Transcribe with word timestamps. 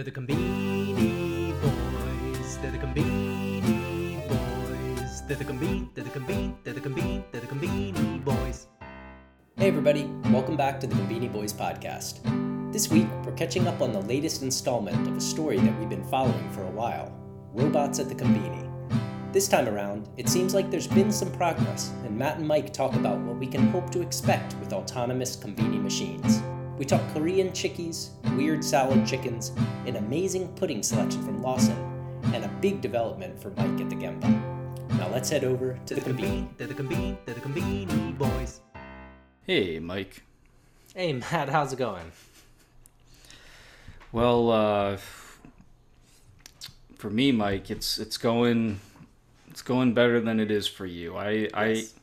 They're 0.00 0.06
the 0.06 0.18
Combini 0.18 1.52
Boys. 1.60 2.56
They're 2.56 2.70
the 2.70 2.78
Combini 2.78 4.26
Boys. 4.26 5.22
They're 5.26 5.36
the 5.36 5.44
Combini. 5.44 5.94
They're 5.94 6.04
the 6.04 6.10
Combini. 6.10 6.54
They're 6.64 6.72
the 6.72 6.80
Combini. 6.80 7.22
They're 7.30 7.42
the 7.42 7.46
Combini 7.46 8.24
Boys. 8.24 8.68
Hey, 9.58 9.68
everybody, 9.68 10.04
welcome 10.30 10.56
back 10.56 10.80
to 10.80 10.86
the 10.86 10.94
Conbini 10.94 11.30
Boys 11.30 11.52
podcast. 11.52 12.22
This 12.72 12.90
week, 12.90 13.08
we're 13.26 13.32
catching 13.32 13.68
up 13.68 13.82
on 13.82 13.92
the 13.92 14.00
latest 14.00 14.42
installment 14.42 15.06
of 15.06 15.18
a 15.18 15.20
story 15.20 15.58
that 15.58 15.78
we've 15.78 15.90
been 15.90 16.08
following 16.08 16.50
for 16.50 16.62
a 16.62 16.70
while 16.70 17.14
Robots 17.52 17.98
at 17.98 18.08
the 18.08 18.14
Conbini. 18.14 18.70
This 19.34 19.48
time 19.48 19.68
around, 19.68 20.08
it 20.16 20.30
seems 20.30 20.54
like 20.54 20.70
there's 20.70 20.88
been 20.88 21.12
some 21.12 21.30
progress, 21.32 21.92
and 22.06 22.16
Matt 22.16 22.38
and 22.38 22.48
Mike 22.48 22.72
talk 22.72 22.94
about 22.94 23.18
what 23.18 23.36
we 23.36 23.46
can 23.46 23.68
hope 23.68 23.90
to 23.90 24.00
expect 24.00 24.54
with 24.60 24.72
autonomous 24.72 25.36
Conbini 25.36 25.78
machines. 25.78 26.40
We 26.80 26.86
talk 26.86 27.02
Korean 27.12 27.52
chickies, 27.52 28.12
weird 28.38 28.64
salad 28.64 29.06
chickens, 29.06 29.52
an 29.84 29.96
amazing 29.96 30.48
pudding 30.54 30.82
selection 30.82 31.22
from 31.22 31.42
Lawson, 31.42 31.76
and 32.32 32.42
a 32.42 32.48
big 32.62 32.80
development 32.80 33.38
for 33.38 33.50
Mike 33.50 33.82
at 33.82 33.90
the 33.90 33.96
Gemba. 33.96 34.88
Now 34.96 35.10
let's 35.10 35.28
head 35.28 35.44
over 35.44 35.78
to 35.84 35.94
the 35.94 36.00
Conbini. 36.00 36.48
They're 36.56 36.68
the 36.68 36.72
Combini. 36.72 37.18
They're 37.26 37.34
the 37.34 37.42
Combini 37.42 38.16
Boys. 38.16 38.62
Hey, 39.42 39.78
Mike. 39.78 40.22
Hey, 40.94 41.12
Matt, 41.12 41.50
how's 41.50 41.74
it 41.74 41.78
going? 41.78 42.12
Well, 44.10 44.50
uh, 44.50 44.96
for 46.96 47.10
me, 47.10 47.30
Mike, 47.30 47.70
it's 47.70 47.98
it's 47.98 48.16
going 48.16 48.80
it's 49.50 49.60
going 49.60 49.92
better 49.92 50.18
than 50.18 50.40
it 50.40 50.50
is 50.50 50.66
for 50.66 50.86
you. 50.86 51.14
I 51.14 51.30
Yes. 51.30 51.94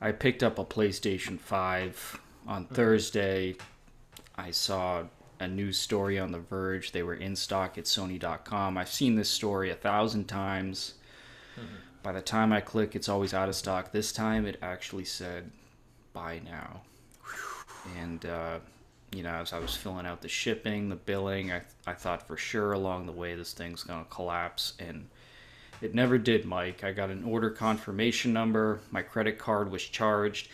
I 0.00 0.08
I 0.08 0.10
picked 0.10 0.42
up 0.42 0.58
a 0.58 0.64
PlayStation 0.64 1.38
Five 1.38 2.20
on 2.48 2.64
Thursday. 2.64 3.54
I 4.38 4.50
saw 4.50 5.04
a 5.40 5.48
news 5.48 5.78
story 5.78 6.18
on 6.18 6.32
The 6.32 6.38
Verge. 6.38 6.92
They 6.92 7.02
were 7.02 7.14
in 7.14 7.36
stock 7.36 7.78
at 7.78 7.84
Sony.com. 7.84 8.78
I've 8.78 8.88
seen 8.88 9.16
this 9.16 9.30
story 9.30 9.70
a 9.70 9.74
thousand 9.74 10.26
times. 10.26 10.94
By 12.02 12.12
the 12.12 12.22
time 12.22 12.52
I 12.52 12.60
click, 12.60 12.94
it's 12.94 13.08
always 13.08 13.34
out 13.34 13.48
of 13.48 13.56
stock. 13.56 13.92
This 13.92 14.12
time, 14.12 14.46
it 14.46 14.58
actually 14.62 15.04
said 15.04 15.50
buy 16.12 16.40
now. 16.44 16.82
And, 17.98 18.24
uh, 18.24 18.58
you 19.12 19.22
know, 19.22 19.34
as 19.34 19.52
I 19.52 19.58
was 19.58 19.74
filling 19.74 20.06
out 20.06 20.22
the 20.22 20.28
shipping, 20.28 20.88
the 20.88 20.96
billing, 20.96 21.52
I, 21.52 21.62
I 21.86 21.94
thought 21.94 22.26
for 22.26 22.36
sure 22.36 22.72
along 22.72 23.06
the 23.06 23.12
way 23.12 23.34
this 23.34 23.52
thing's 23.52 23.82
going 23.82 24.04
to 24.04 24.10
collapse. 24.10 24.74
And 24.78 25.08
it 25.82 25.94
never 25.94 26.16
did, 26.16 26.44
Mike. 26.44 26.84
I 26.84 26.92
got 26.92 27.10
an 27.10 27.24
order 27.24 27.50
confirmation 27.50 28.32
number. 28.32 28.80
My 28.90 29.02
credit 29.02 29.38
card 29.38 29.70
was 29.70 29.82
charged. 29.82 30.48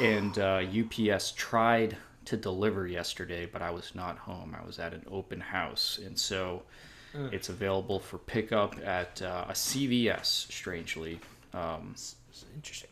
And 0.00 0.38
uh, 0.38 0.62
UPS 0.64 1.32
tried 1.32 1.96
to 2.26 2.36
deliver 2.36 2.86
yesterday, 2.86 3.46
but 3.46 3.62
I 3.62 3.70
was 3.70 3.94
not 3.94 4.18
home. 4.18 4.56
I 4.60 4.64
was 4.66 4.78
at 4.78 4.92
an 4.92 5.04
open 5.10 5.40
house. 5.40 5.98
And 6.04 6.18
so 6.18 6.62
it's 7.32 7.48
available 7.48 8.00
for 8.00 8.18
pickup 8.18 8.76
at 8.84 9.22
uh, 9.22 9.46
a 9.48 9.52
CVS, 9.52 10.26
strangely. 10.26 11.20
Um, 11.52 11.94
Interesting. 12.56 12.90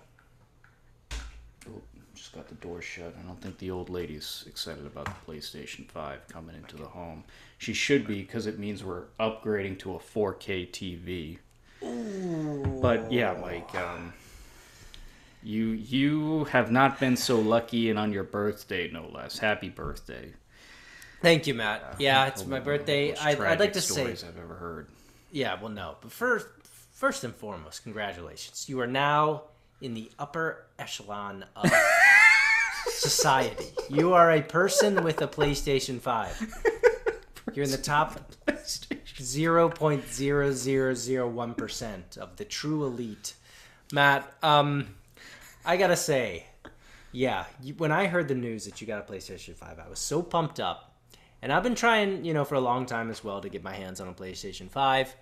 Oh, 1.68 1.80
just 2.14 2.32
got 2.32 2.48
the 2.48 2.54
door 2.56 2.80
shut. 2.80 3.14
I 3.18 3.26
don't 3.26 3.40
think 3.40 3.58
the 3.58 3.70
old 3.70 3.90
lady's 3.90 4.44
excited 4.46 4.86
about 4.86 5.06
the 5.06 5.32
PlayStation 5.32 5.88
5 5.88 6.28
coming 6.28 6.54
into 6.54 6.76
the 6.76 6.84
home. 6.84 7.24
She 7.58 7.72
should 7.72 8.06
be 8.06 8.22
because 8.22 8.46
it 8.46 8.58
means 8.58 8.84
we're 8.84 9.04
upgrading 9.18 9.80
to 9.80 9.94
a 9.94 9.98
4K 9.98 10.70
TV. 10.70 11.38
But 12.80 13.10
yeah, 13.10 13.32
like. 13.32 13.74
um, 13.74 14.12
you 15.42 15.66
you 15.70 16.44
have 16.44 16.70
not 16.70 16.98
been 17.00 17.16
so 17.16 17.38
lucky, 17.40 17.90
and 17.90 17.98
on 17.98 18.12
your 18.12 18.24
birthday, 18.24 18.90
no 18.90 19.08
less. 19.12 19.38
Happy 19.38 19.68
birthday! 19.68 20.32
Thank 21.20 21.46
you, 21.46 21.54
Matt. 21.54 21.96
Yeah, 21.98 22.26
it's 22.26 22.42
my 22.44 22.50
One 22.50 22.58
of 22.58 22.64
the 22.64 22.70
birthday. 22.70 23.14
I, 23.16 23.30
I'd 23.30 23.38
like 23.38 23.56
tragic 23.56 23.72
to 23.74 23.80
say, 23.80 24.06
I've 24.12 24.38
ever 24.38 24.54
heard. 24.54 24.88
yeah, 25.30 25.60
well, 25.60 25.70
no, 25.70 25.96
but 26.00 26.10
first, 26.10 26.46
first 26.92 27.22
and 27.24 27.34
foremost, 27.34 27.82
congratulations. 27.84 28.68
You 28.68 28.80
are 28.80 28.86
now 28.88 29.42
in 29.80 29.94
the 29.94 30.10
upper 30.18 30.64
echelon 30.78 31.44
of 31.56 31.70
society. 32.88 33.66
You 33.88 34.14
are 34.14 34.32
a 34.32 34.42
person 34.42 35.02
with 35.04 35.22
a 35.22 35.28
PlayStation 35.28 36.00
Five. 36.00 36.40
You're 37.54 37.64
in 37.64 37.70
the 37.70 37.76
top 37.78 38.18
zero 39.20 39.68
point 39.68 40.08
zero 40.10 40.52
zero 40.52 40.94
zero 40.94 41.28
one 41.28 41.54
percent 41.54 42.16
of 42.16 42.36
the 42.36 42.44
true 42.44 42.84
elite. 42.84 43.34
Matt, 43.92 44.32
um, 44.42 44.88
I 45.64 45.76
gotta 45.76 45.96
say, 45.96 46.46
yeah, 47.12 47.44
you, 47.62 47.74
when 47.74 47.92
I 47.92 48.06
heard 48.06 48.28
the 48.28 48.34
news 48.34 48.64
that 48.64 48.80
you 48.80 48.86
got 48.86 49.08
a 49.08 49.12
PlayStation 49.12 49.54
5, 49.54 49.78
I 49.78 49.88
was 49.88 49.98
so 49.98 50.22
pumped 50.22 50.58
up. 50.58 50.96
And 51.40 51.52
I've 51.52 51.62
been 51.62 51.74
trying, 51.74 52.24
you 52.24 52.34
know, 52.34 52.44
for 52.44 52.54
a 52.54 52.60
long 52.60 52.86
time 52.86 53.10
as 53.10 53.22
well 53.24 53.40
to 53.40 53.48
get 53.48 53.62
my 53.62 53.74
hands 53.74 54.00
on 54.00 54.08
a 54.08 54.14
PlayStation 54.14 54.70
5. 54.70 55.14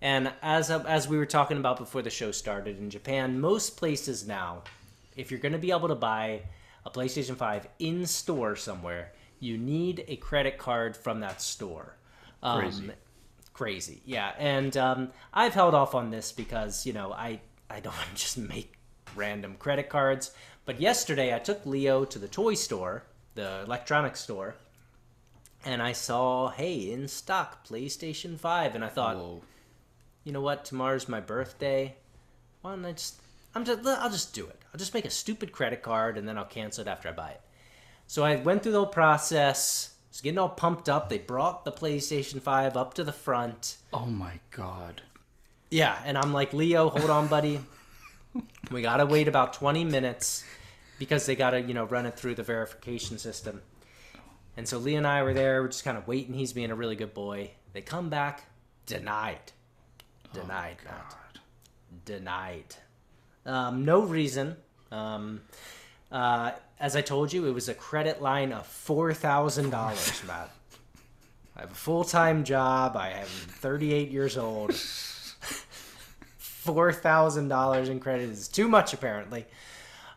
And 0.00 0.32
as 0.42 0.70
as 0.70 1.08
we 1.08 1.16
were 1.16 1.26
talking 1.26 1.56
about 1.58 1.78
before 1.78 2.02
the 2.02 2.10
show 2.10 2.30
started 2.32 2.78
in 2.78 2.90
Japan, 2.90 3.40
most 3.40 3.76
places 3.76 4.26
now, 4.26 4.62
if 5.16 5.30
you're 5.30 5.40
going 5.40 5.52
to 5.52 5.58
be 5.58 5.70
able 5.70 5.88
to 5.88 5.94
buy 5.94 6.42
a 6.84 6.90
PlayStation 6.90 7.36
5 7.36 7.68
in 7.78 8.06
store 8.06 8.56
somewhere, 8.56 9.12
you 9.40 9.56
need 9.56 10.04
a 10.08 10.16
credit 10.16 10.58
card 10.58 10.96
from 10.96 11.20
that 11.20 11.40
store. 11.40 11.96
Um, 12.42 12.60
Crazy. 12.60 12.90
Crazy, 13.52 14.02
yeah. 14.04 14.32
And 14.38 14.76
um, 14.76 15.12
I've 15.32 15.54
held 15.54 15.74
off 15.74 15.94
on 15.94 16.10
this 16.10 16.32
because 16.32 16.84
you 16.84 16.92
know 16.92 17.12
I 17.12 17.40
I 17.70 17.80
don't 17.80 17.94
want 17.96 18.08
to 18.10 18.16
just 18.16 18.38
make 18.38 18.74
random 19.16 19.56
credit 19.58 19.88
cards. 19.88 20.32
But 20.64 20.80
yesterday 20.80 21.34
I 21.34 21.38
took 21.38 21.64
Leo 21.66 22.04
to 22.04 22.18
the 22.18 22.28
toy 22.28 22.54
store, 22.54 23.04
the 23.34 23.62
electronics 23.62 24.20
store, 24.20 24.54
and 25.64 25.82
I 25.82 25.92
saw 25.92 26.50
hey 26.50 26.90
in 26.92 27.08
stock 27.08 27.66
PlayStation 27.66 28.38
5, 28.38 28.74
and 28.74 28.84
I 28.84 28.88
thought 28.88 29.16
Whoa. 29.16 29.42
you 30.24 30.32
know 30.32 30.40
what? 30.40 30.64
Tomorrow's 30.64 31.08
my 31.08 31.20
birthday. 31.20 31.96
Why 32.62 32.72
don't 32.74 32.84
I 32.84 32.92
just? 32.92 33.16
I'm 33.54 33.64
just. 33.64 33.86
I'll 33.86 34.10
just 34.10 34.34
do 34.34 34.46
it. 34.46 34.58
I'll 34.72 34.78
just 34.78 34.94
make 34.94 35.04
a 35.04 35.10
stupid 35.10 35.52
credit 35.52 35.82
card 35.82 36.16
and 36.16 36.26
then 36.26 36.38
I'll 36.38 36.44
cancel 36.44 36.82
it 36.82 36.88
after 36.88 37.08
I 37.08 37.12
buy 37.12 37.30
it. 37.30 37.40
So 38.06 38.24
I 38.24 38.36
went 38.36 38.62
through 38.62 38.72
the 38.72 38.78
whole 38.78 38.86
process. 38.86 39.94
Was 40.10 40.20
getting 40.20 40.38
all 40.38 40.48
pumped 40.50 40.88
up. 40.90 41.08
They 41.08 41.18
brought 41.18 41.64
the 41.64 41.72
PlayStation 41.72 42.40
Five 42.40 42.76
up 42.76 42.94
to 42.94 43.04
the 43.04 43.12
front. 43.12 43.76
Oh 43.92 44.06
my 44.06 44.40
god. 44.50 45.00
Yeah, 45.70 45.98
and 46.04 46.18
I'm 46.18 46.34
like, 46.34 46.52
Leo, 46.52 46.90
hold 46.90 47.08
on, 47.08 47.28
buddy. 47.28 47.58
We 48.70 48.82
gotta 48.82 49.06
wait 49.06 49.28
about 49.28 49.52
20 49.54 49.84
minutes 49.84 50.44
because 50.98 51.26
they 51.26 51.36
gotta, 51.36 51.60
you 51.60 51.74
know, 51.74 51.84
run 51.84 52.06
it 52.06 52.16
through 52.18 52.34
the 52.34 52.42
verification 52.42 53.18
system. 53.18 53.62
And 54.56 54.68
so 54.68 54.78
Lee 54.78 54.94
and 54.96 55.06
I 55.06 55.22
were 55.22 55.34
there, 55.34 55.62
we're 55.62 55.68
just 55.68 55.84
kind 55.84 55.96
of 55.96 56.06
waiting. 56.06 56.34
He's 56.34 56.52
being 56.52 56.70
a 56.70 56.74
really 56.74 56.96
good 56.96 57.14
boy. 57.14 57.50
They 57.72 57.80
come 57.80 58.10
back, 58.10 58.44
denied, 58.86 59.52
denied, 60.34 60.76
Matt. 60.84 61.16
denied. 62.04 62.76
Um, 63.46 63.84
no 63.84 64.02
reason. 64.02 64.56
Um, 64.90 65.40
uh, 66.10 66.52
as 66.78 66.96
I 66.96 67.00
told 67.00 67.32
you, 67.32 67.46
it 67.46 67.52
was 67.52 67.68
a 67.68 67.74
credit 67.74 68.20
line 68.20 68.52
of 68.52 68.66
four 68.66 69.14
thousand 69.14 69.70
dollars, 69.70 70.22
Matt. 70.26 70.50
I 71.56 71.60
have 71.62 71.70
a 71.70 71.74
full 71.74 72.04
time 72.04 72.44
job. 72.44 72.96
I 72.96 73.10
am 73.10 73.26
38 73.26 74.10
years 74.10 74.36
old. 74.38 74.74
Four 76.62 76.92
thousand 76.92 77.48
dollars 77.48 77.88
in 77.88 77.98
credit 77.98 78.30
is 78.30 78.46
too 78.46 78.68
much, 78.68 78.92
apparently. 78.92 79.46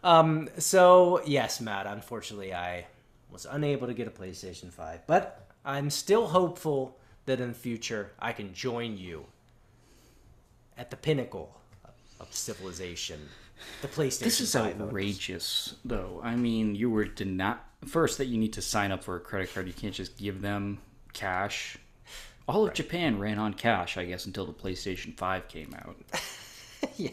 Um, 0.03 0.49
so 0.59 1.21
yes, 1.25 1.59
Matt. 1.59 1.87
Unfortunately, 1.87 2.53
I 2.53 2.85
was 3.31 3.47
unable 3.49 3.87
to 3.87 3.93
get 3.95 4.07
a 4.07 4.11
PlayStation 4.11 4.71
5, 4.71 5.07
but 5.07 5.49
I'm 5.65 5.89
still 5.89 6.27
hopeful 6.27 6.99
that 7.25 7.41
in 7.41 7.47
the 7.49 7.53
future 7.55 8.11
I 8.19 8.31
can 8.31 8.53
join 8.53 8.97
you 8.97 9.25
at 10.77 10.91
the 10.91 10.95
pinnacle 10.95 11.59
of 12.19 12.33
civilization, 12.33 13.19
the 13.81 13.87
PlayStation. 13.87 14.19
This 14.19 14.41
is 14.41 14.53
5 14.53 14.75
owners. 14.75 14.81
outrageous, 14.81 15.75
though. 15.83 16.21
I 16.23 16.35
mean, 16.35 16.75
you 16.75 16.89
were 16.91 17.05
denied 17.05 17.57
first 17.87 18.19
that 18.19 18.25
you 18.25 18.37
need 18.37 18.53
to 18.53 18.61
sign 18.61 18.91
up 18.91 19.03
for 19.03 19.15
a 19.15 19.19
credit 19.19 19.53
card. 19.53 19.67
You 19.67 19.73
can't 19.73 19.93
just 19.93 20.17
give 20.17 20.41
them 20.41 20.79
cash. 21.13 21.77
All 22.47 22.67
of 22.67 22.73
Japan 22.73 23.17
ran 23.17 23.39
on 23.39 23.53
cash, 23.55 23.97
I 23.97 24.05
guess, 24.05 24.25
until 24.25 24.45
the 24.45 24.53
PlayStation 24.53 25.17
Five 25.17 25.47
came 25.47 25.75
out. 25.79 25.97
yeah. 26.95 27.09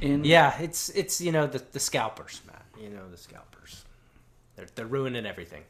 And 0.00 0.26
Yeah, 0.26 0.60
it's 0.60 0.88
it's 0.90 1.20
you 1.20 1.30
know 1.32 1.46
the 1.46 1.62
the 1.72 1.80
scalpers, 1.80 2.40
Matt. 2.46 2.64
You 2.80 2.90
know 2.90 3.08
the 3.10 3.16
scalpers. 3.16 3.84
They're 4.56 4.66
they're 4.74 4.86
ruining 4.86 5.26
everything. 5.26 5.62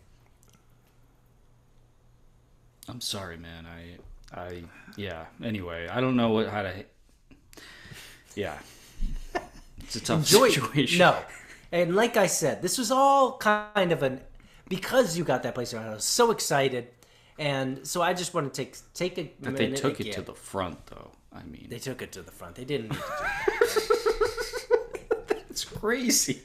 I'm 2.88 3.00
sorry, 3.00 3.37
man. 3.37 3.67
I, 3.67 4.38
I, 4.40 4.62
yeah. 4.96 5.26
Anyway, 5.43 5.88
I 5.88 6.00
don't 6.00 6.17
know 6.17 6.31
what 6.31 6.49
how 6.49 6.62
to. 6.62 6.73
Yeah, 8.35 8.58
it's 9.81 9.96
a 9.96 10.00
tough 10.00 10.20
Enjoy 10.20 10.49
situation. 10.49 10.99
No, 10.99 11.17
and 11.70 11.94
like 11.94 12.17
I 12.17 12.26
said, 12.26 12.62
this 12.62 12.78
was 12.78 12.90
all 12.90 13.37
kind 13.37 13.93
of 13.93 14.02
an 14.02 14.20
because 14.69 15.19
you 15.19 15.25
got 15.25 15.43
that 15.43 15.55
place. 15.55 15.75
I 15.75 15.90
was 15.90 16.05
so 16.05 16.31
excited, 16.31 16.88
and 17.38 17.87
so 17.87 18.02
I 18.02 18.12
just 18.14 18.34
want 18.34 18.52
to 18.52 18.64
take 18.64 18.76
take 18.94 19.19
a 19.19 19.31
But 19.40 19.56
they 19.56 19.70
took 19.70 20.00
it 20.00 20.12
to 20.12 20.23
the 20.23 20.34
front, 20.34 20.84
though. 20.87 21.11
I 21.34 21.43
mean, 21.44 21.67
They 21.70 21.79
took 21.79 22.02
it 22.02 22.12
to 22.12 22.23
the 22.23 22.31
front. 22.31 22.56
They 22.56 22.64
didn't 22.64 22.90
need 22.90 22.99
to 22.99 23.00
do 23.00 23.08
that. 25.29 25.43
it's 25.50 25.64
crazy. 25.64 26.43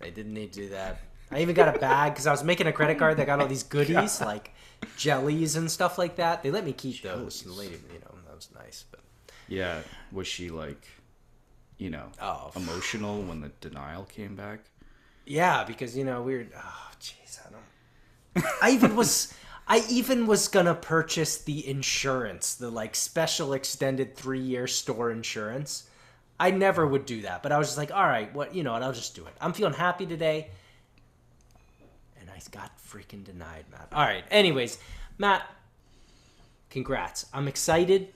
They 0.00 0.10
didn't 0.10 0.34
need 0.34 0.52
to 0.54 0.60
do 0.62 0.68
that. 0.70 1.00
I 1.30 1.40
even 1.42 1.54
got 1.54 1.74
a 1.74 1.78
bag 1.78 2.14
because 2.14 2.26
I 2.26 2.32
was 2.32 2.42
making 2.42 2.66
a 2.66 2.72
credit 2.72 2.98
card 2.98 3.16
that 3.18 3.26
got 3.26 3.40
all 3.40 3.46
these 3.46 3.62
goodies 3.74 4.20
like 4.20 4.52
jellies 4.96 5.54
and 5.56 5.70
stuff 5.70 5.98
like 5.98 6.16
that. 6.16 6.42
They 6.42 6.50
let 6.50 6.64
me 6.64 6.72
keep 6.72 7.02
those. 7.02 7.42
The 7.42 7.52
lady, 7.52 7.74
you 7.92 8.00
know, 8.00 8.14
that 8.26 8.34
was 8.34 8.48
nice. 8.54 8.84
But 8.90 9.00
Yeah, 9.46 9.82
was 10.10 10.26
she 10.26 10.48
like, 10.50 10.84
you 11.76 11.90
know, 11.90 12.06
Oh. 12.20 12.50
emotional 12.56 13.22
when 13.22 13.40
the 13.40 13.50
denial 13.60 14.04
came 14.04 14.34
back? 14.34 14.60
yeah, 15.26 15.62
because 15.64 15.96
you 15.96 16.04
know 16.04 16.22
we 16.22 16.38
were. 16.38 16.46
Oh, 16.56 16.90
jeez, 17.00 17.38
I 17.46 17.50
don't. 17.52 18.46
I 18.62 18.70
even 18.70 18.96
was. 18.96 19.32
I 19.68 19.84
even 19.90 20.26
was 20.26 20.48
gonna 20.48 20.74
purchase 20.74 21.38
the 21.38 21.68
insurance, 21.68 22.54
the 22.54 22.70
like 22.70 22.94
special 22.94 23.52
extended 23.52 24.16
three 24.16 24.40
year 24.40 24.66
store 24.66 25.10
insurance. 25.10 25.88
I 26.40 26.50
never 26.52 26.86
would 26.86 27.04
do 27.04 27.22
that, 27.22 27.42
but 27.42 27.52
I 27.52 27.58
was 27.58 27.68
just 27.68 27.78
like, 27.78 27.92
all 27.92 28.06
right, 28.06 28.32
what 28.34 28.54
you 28.54 28.62
know, 28.62 28.72
what? 28.72 28.82
I'll 28.82 28.92
just 28.92 29.14
do 29.14 29.26
it. 29.26 29.34
I'm 29.40 29.52
feeling 29.52 29.74
happy 29.74 30.06
today, 30.06 30.50
and 32.18 32.30
I 32.30 32.40
got 32.50 32.70
freaking 32.78 33.24
denied, 33.24 33.66
Matt. 33.70 33.88
All 33.92 34.04
right. 34.04 34.24
Anyways, 34.30 34.78
Matt, 35.18 35.42
congrats. 36.70 37.26
I'm 37.34 37.46
excited 37.46 38.08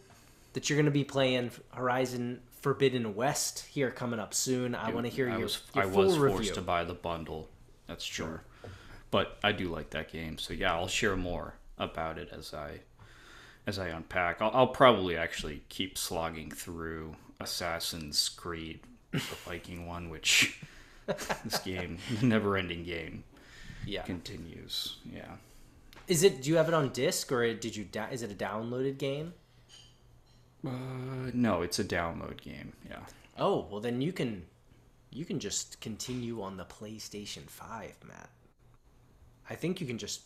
that 0.54 0.70
you're 0.70 0.78
gonna 0.78 0.90
be 0.90 1.04
playing 1.04 1.50
Horizon 1.74 2.40
Forbidden 2.62 3.14
West 3.14 3.66
here 3.66 3.90
coming 3.90 4.20
up 4.20 4.32
soon. 4.32 4.74
I 4.74 4.90
want 4.90 5.04
to 5.04 5.12
hear 5.12 5.28
I 5.28 5.32
your, 5.32 5.42
was 5.42 5.60
your 5.74 5.84
I 5.84 5.88
full 5.88 6.04
was 6.04 6.18
review. 6.18 6.36
forced 6.36 6.54
to 6.54 6.62
buy 6.62 6.84
the 6.84 6.94
bundle. 6.94 7.50
That's 7.88 8.06
true. 8.06 8.40
But 9.12 9.38
I 9.44 9.52
do 9.52 9.68
like 9.68 9.90
that 9.90 10.10
game. 10.10 10.38
So 10.38 10.54
yeah, 10.54 10.72
I'll 10.74 10.88
share 10.88 11.16
more 11.16 11.54
about 11.78 12.18
it 12.18 12.30
as 12.32 12.52
I 12.52 12.80
as 13.66 13.78
I 13.78 13.88
unpack. 13.88 14.42
I'll, 14.42 14.50
I'll 14.52 14.66
probably 14.66 15.16
actually 15.16 15.62
keep 15.68 15.96
slogging 15.96 16.50
through 16.50 17.14
Assassin's 17.38 18.28
Creed, 18.28 18.80
the 19.12 19.18
Viking 19.44 19.86
one, 19.86 20.08
which 20.08 20.60
this 21.44 21.58
game, 21.58 21.98
never-ending 22.22 22.84
game, 22.84 23.24
yeah. 23.86 24.02
continues. 24.02 24.96
Yeah. 25.12 25.36
Is 26.08 26.22
it? 26.22 26.42
Do 26.42 26.50
you 26.50 26.56
have 26.56 26.68
it 26.68 26.74
on 26.74 26.88
disc 26.88 27.30
or 27.30 27.54
did 27.54 27.76
you? 27.76 27.86
Is 28.10 28.22
it 28.22 28.32
a 28.32 28.34
downloaded 28.34 28.98
game? 28.98 29.34
Uh, 30.66 31.30
no, 31.34 31.62
it's 31.62 31.78
a 31.78 31.84
download 31.84 32.40
game. 32.40 32.72
Yeah. 32.88 33.00
Oh 33.38 33.66
well, 33.70 33.80
then 33.80 34.00
you 34.00 34.12
can, 34.12 34.44
you 35.10 35.24
can 35.24 35.38
just 35.38 35.80
continue 35.80 36.42
on 36.42 36.56
the 36.56 36.64
PlayStation 36.64 37.48
Five, 37.48 37.94
Matt. 38.06 38.30
I 39.52 39.54
think 39.54 39.80
you 39.82 39.86
can 39.86 39.98
just. 39.98 40.22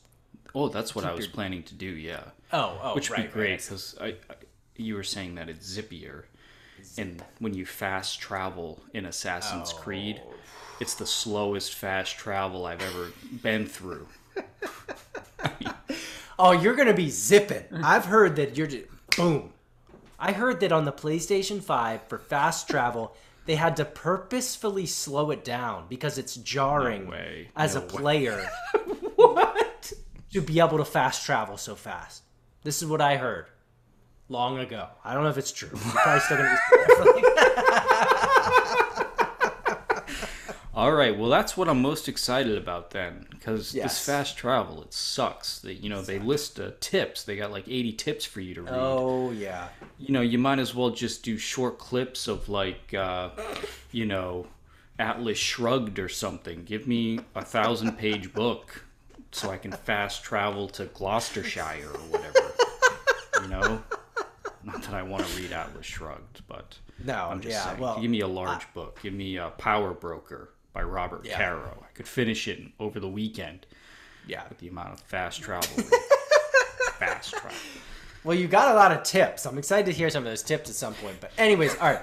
Oh, 0.55 0.69
that's 0.69 0.95
what 0.95 1.05
I 1.05 1.13
was 1.13 1.27
your- 1.27 1.35
planning 1.35 1.65
to 1.65 1.75
do. 1.75 1.87
Yeah. 1.87 2.23
Oh, 2.53 2.79
oh, 2.83 2.95
which 2.95 3.11
would 3.11 3.19
right, 3.19 3.27
be 3.27 3.33
great 3.33 3.51
right. 3.51 3.61
because 3.61 3.97
I, 4.01 4.07
I, 4.07 4.35
you 4.77 4.95
were 4.95 5.03
saying 5.03 5.35
that 5.35 5.49
it's 5.49 5.77
zippier, 5.77 6.23
and 6.97 7.23
when 7.41 7.53
you 7.53 7.67
fast 7.67 8.21
travel 8.21 8.81
in 8.95 9.05
Assassin's 9.05 9.73
oh. 9.75 9.79
Creed, 9.79 10.23
Oh. 10.25 10.35
it's 10.79 10.95
the 10.95 11.07
slowest 11.07 11.75
fast 11.75 12.17
travel 12.17 12.65
I've 12.67 12.81
ever 12.83 13.11
been 13.43 13.67
through. 13.67 14.07
Oh, 16.39 16.53
you're 16.53 16.75
gonna 16.75 16.93
be 16.93 17.09
zipping. 17.09 17.65
I've 17.83 18.05
heard 18.05 18.37
that 18.37 18.59
you're 18.59 18.67
just 18.67 18.85
boom. 19.17 19.55
I 20.19 20.33
heard 20.33 20.61
that 20.61 20.71
on 20.71 20.85
the 20.85 20.93
PlayStation 20.93 21.63
5 21.63 22.09
for 22.09 22.19
fast 22.19 22.69
travel, 22.69 23.15
they 23.47 23.55
had 23.55 23.75
to 23.77 23.87
purposefully 23.87 24.85
slow 24.85 25.31
it 25.31 25.45
down 25.45 25.87
because 25.89 26.19
it's 26.19 26.35
jarring 26.37 27.09
way. 27.09 27.49
as 27.57 27.75
No 27.75 27.81
a 27.81 27.85
player 27.85 28.51
What? 29.37 29.93
to 30.33 30.41
be 30.41 30.59
able 30.61 30.79
to 30.79 30.85
fast 30.85 31.25
travel 31.27 31.57
so 31.57 31.75
fast. 31.75 32.23
This 32.63 32.83
is 32.83 32.89
what 32.89 33.01
I 33.01 33.17
heard 33.17 33.47
long 34.29 34.59
ago. 34.59 34.89
I 35.05 35.15
don't 35.15 35.23
know 35.23 35.29
if 35.31 35.39
it's 35.39 35.53
true. 35.53 35.71
You're 35.73 35.93
probably 35.93 36.21
still 36.21 36.37
gonna 36.39 36.59
be. 37.15 37.23
All 40.75 40.93
right. 40.93 41.17
Well, 41.19 41.31
that's 41.31 41.57
what 41.57 41.71
I'm 41.71 41.81
most 41.81 42.07
excited 42.07 42.59
about 42.59 42.91
then, 42.91 43.27
because 43.31 43.75
Yes. 43.75 43.95
this 43.95 44.05
fast 44.05 44.37
travel 44.37 44.83
it 44.83 44.93
sucks. 44.93 45.59
That 45.61 45.75
you 45.83 45.89
know, 45.89 46.03
they 46.03 46.19
list 46.19 46.61
uh, 46.61 46.73
tips. 46.81 47.23
They 47.23 47.37
got 47.37 47.51
like 47.51 47.67
80 47.67 47.93
tips 47.95 48.27
for 48.27 48.41
you 48.43 48.55
to 48.55 48.63
read. 48.63 48.75
oh 48.75 49.31
yeah. 49.31 49.69
you 49.99 50.13
know, 50.13 50.21
you 50.21 50.39
might 50.39 50.59
as 50.59 50.75
well 50.75 50.91
just 50.91 51.23
do 51.23 51.39
short 51.39 51.79
clips 51.79 52.29
of 52.29 52.51
like, 52.51 52.93
uh, 52.93 53.31
you 53.91 54.05
know, 54.05 54.49
Atlas 54.99 55.39
Shrugged 55.39 55.99
or 55.99 56.11
something. 56.11 56.65
Give 56.65 56.87
me 56.87 57.21
a 57.35 57.43
thousand 57.45 57.93
page 57.97 58.35
book 58.35 58.85
so 59.37 59.51
I 59.51 59.59
can 59.59 59.71
fast 59.73 60.25
travel 60.25 60.67
to 60.71 60.87
Gloucestershire 60.87 61.91
or 61.93 61.99
whatever. 62.11 62.53
You 63.43 63.49
know? 63.49 63.83
Not 64.65 64.83
that 64.83 64.95
I 64.95 65.03
want 65.03 65.27
to 65.27 65.41
read 65.41 65.53
Atlas 65.53 65.85
Shrugged, 65.85 66.41
but 66.49 66.79
No, 67.05 67.29
I'm 67.31 67.41
just 67.41 67.53
yeah. 67.53 67.65
saying. 67.65 67.79
Well, 67.79 68.01
give 68.01 68.11
me 68.11 68.21
a 68.21 68.27
large 68.27 68.73
book. 68.73 69.01
Give 69.03 69.13
me 69.13 69.37
a 69.37 69.51
Power 69.51 69.93
Broker 69.93 70.51
by 70.73 70.83
Robert 70.83 71.25
Yeah. 71.27 71.37
Caro. 71.37 71.85
I 71.87 71.93
could 71.95 72.09
finish 72.09 72.49
it 72.49 72.61
over 72.81 72.99
the 72.99 73.09
weekend 73.09 73.67
yeah. 74.27 74.43
with 74.49 74.59
the 74.59 74.69
amount 74.69 74.95
of 74.95 75.01
fast 75.01 75.43
travel. 75.43 75.69
fast 76.99 77.35
travel. 77.35 77.57
Well, 78.25 78.37
you 78.37 78.49
got 78.49 78.73
a 78.73 78.75
lot 78.75 78.91
of 78.91 79.03
tips. 79.05 79.45
I'm 79.47 79.59
excited 79.59 79.87
to 79.87 79.93
hear 79.93 80.09
some 80.11 80.25
of 80.25 80.31
those 80.31 80.43
tips 80.43 80.69
at 80.71 80.77
some 80.77 80.95
point. 80.95 81.17
But 81.21 81.31
anyways, 81.39 81.77
all 81.77 81.93
right. 81.93 82.03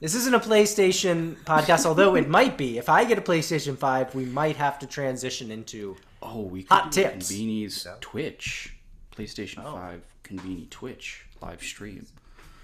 This 0.00 0.14
isn't 0.14 0.34
a 0.34 0.38
PlayStation 0.40 1.36
podcast, 1.44 1.86
although 1.86 2.16
it 2.16 2.28
might 2.28 2.58
be. 2.58 2.76
If 2.76 2.88
I 2.88 3.04
get 3.04 3.18
a 3.18 3.22
PlayStation 3.22 3.76
5, 3.78 4.14
we 4.14 4.26
might 4.26 4.56
have 4.56 4.78
to 4.80 4.86
transition 4.86 5.50
into 5.50 5.96
Oh, 6.26 6.42
we 6.42 6.62
could 6.62 6.72
Hot 6.72 6.90
do 6.90 7.02
tips. 7.02 7.30
Conveni's 7.32 7.86
Twitch, 8.00 8.74
PlayStation 9.16 9.62
oh. 9.64 9.72
Five 9.72 10.02
Conveni 10.24 10.68
Twitch 10.70 11.24
live 11.40 11.62
stream. 11.62 12.06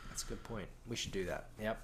That's 0.08 0.24
a 0.24 0.26
good 0.26 0.42
point. 0.44 0.66
We 0.88 0.96
should 0.96 1.12
do 1.12 1.24
that. 1.26 1.46
Yep. 1.60 1.80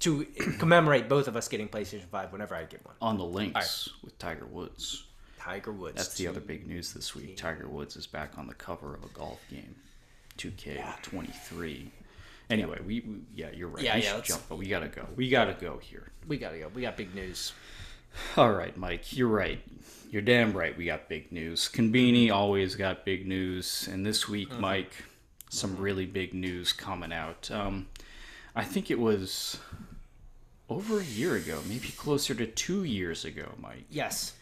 To 0.00 0.24
commemorate 0.58 1.08
both 1.08 1.26
of 1.28 1.36
us 1.36 1.48
getting 1.48 1.68
PlayStation 1.68 2.04
5 2.04 2.32
whenever 2.32 2.54
I 2.54 2.64
get 2.64 2.84
one. 2.86 2.94
on 3.02 3.18
the 3.18 3.24
links 3.24 3.88
with 4.04 4.16
Tiger 4.18 4.46
Woods. 4.46 5.04
Tiger 5.38 5.72
Woods. 5.72 5.96
That's 5.96 6.14
the 6.14 6.28
other 6.28 6.40
big 6.40 6.66
news 6.68 6.92
this 6.92 7.14
week. 7.14 7.36
Tiger 7.36 7.68
Woods 7.68 7.96
is 7.96 8.06
back 8.06 8.38
on 8.38 8.46
the 8.46 8.54
cover 8.54 8.94
of 8.94 9.02
a 9.02 9.08
golf 9.08 9.40
game, 9.50 9.74
2K23. 10.38 11.88
Anyway, 12.50 12.78
we, 12.86 13.00
we 13.00 13.16
yeah, 13.34 13.48
you're 13.54 13.68
right. 13.68 13.82
Yeah, 13.82 13.96
we 13.96 14.02
yeah, 14.02 14.08
should 14.08 14.16
let's- 14.16 14.28
jump, 14.28 14.42
but 14.48 14.56
we 14.56 14.66
gotta 14.68 14.88
go. 14.88 15.06
We 15.16 15.28
gotta 15.28 15.54
go 15.54 15.78
here. 15.78 16.08
We 16.26 16.38
gotta 16.38 16.58
go. 16.58 16.68
We 16.74 16.82
got 16.82 16.96
big 16.96 17.14
news. 17.14 17.52
All 18.36 18.52
right, 18.52 18.76
Mike, 18.76 19.16
you're 19.16 19.28
right. 19.28 19.60
You're 20.10 20.22
damn 20.22 20.52
right. 20.52 20.76
We 20.76 20.86
got 20.86 21.08
big 21.08 21.32
news. 21.32 21.68
Conveni 21.68 22.30
always 22.30 22.74
got 22.74 23.04
big 23.04 23.26
news, 23.26 23.88
and 23.90 24.06
this 24.06 24.28
week, 24.28 24.50
uh-huh. 24.50 24.60
Mike, 24.60 24.92
some 25.50 25.72
uh-huh. 25.72 25.82
really 25.82 26.06
big 26.06 26.34
news 26.34 26.72
coming 26.72 27.12
out. 27.12 27.50
Um, 27.50 27.88
I 28.54 28.64
think 28.64 28.90
it 28.90 28.98
was 28.98 29.58
over 30.68 31.00
a 31.00 31.04
year 31.04 31.36
ago, 31.36 31.60
maybe 31.68 31.88
closer 31.88 32.34
to 32.34 32.46
two 32.46 32.84
years 32.84 33.24
ago, 33.24 33.52
Mike. 33.58 33.84
Yes. 33.90 34.34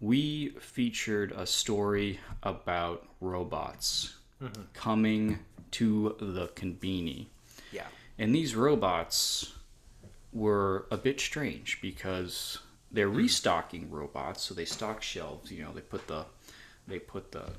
We 0.00 0.50
featured 0.60 1.32
a 1.32 1.46
story 1.46 2.20
about 2.42 3.06
robots 3.20 4.16
mm-hmm. 4.42 4.62
coming 4.72 5.40
to 5.72 6.16
the 6.20 6.48
Conveni. 6.48 7.26
Yeah. 7.72 7.86
And 8.18 8.34
these 8.34 8.54
robots 8.54 9.52
were 10.38 10.86
a 10.90 10.96
bit 10.96 11.20
strange 11.20 11.80
because 11.80 12.58
they're 12.90 13.08
hmm. 13.08 13.16
restocking 13.16 13.90
robots, 13.90 14.42
so 14.42 14.54
they 14.54 14.64
stock 14.64 15.02
shelves. 15.02 15.50
You 15.50 15.64
know, 15.64 15.72
they 15.72 15.80
put 15.80 16.06
the 16.06 16.26
they 16.86 16.98
put 16.98 17.32
the 17.32 17.52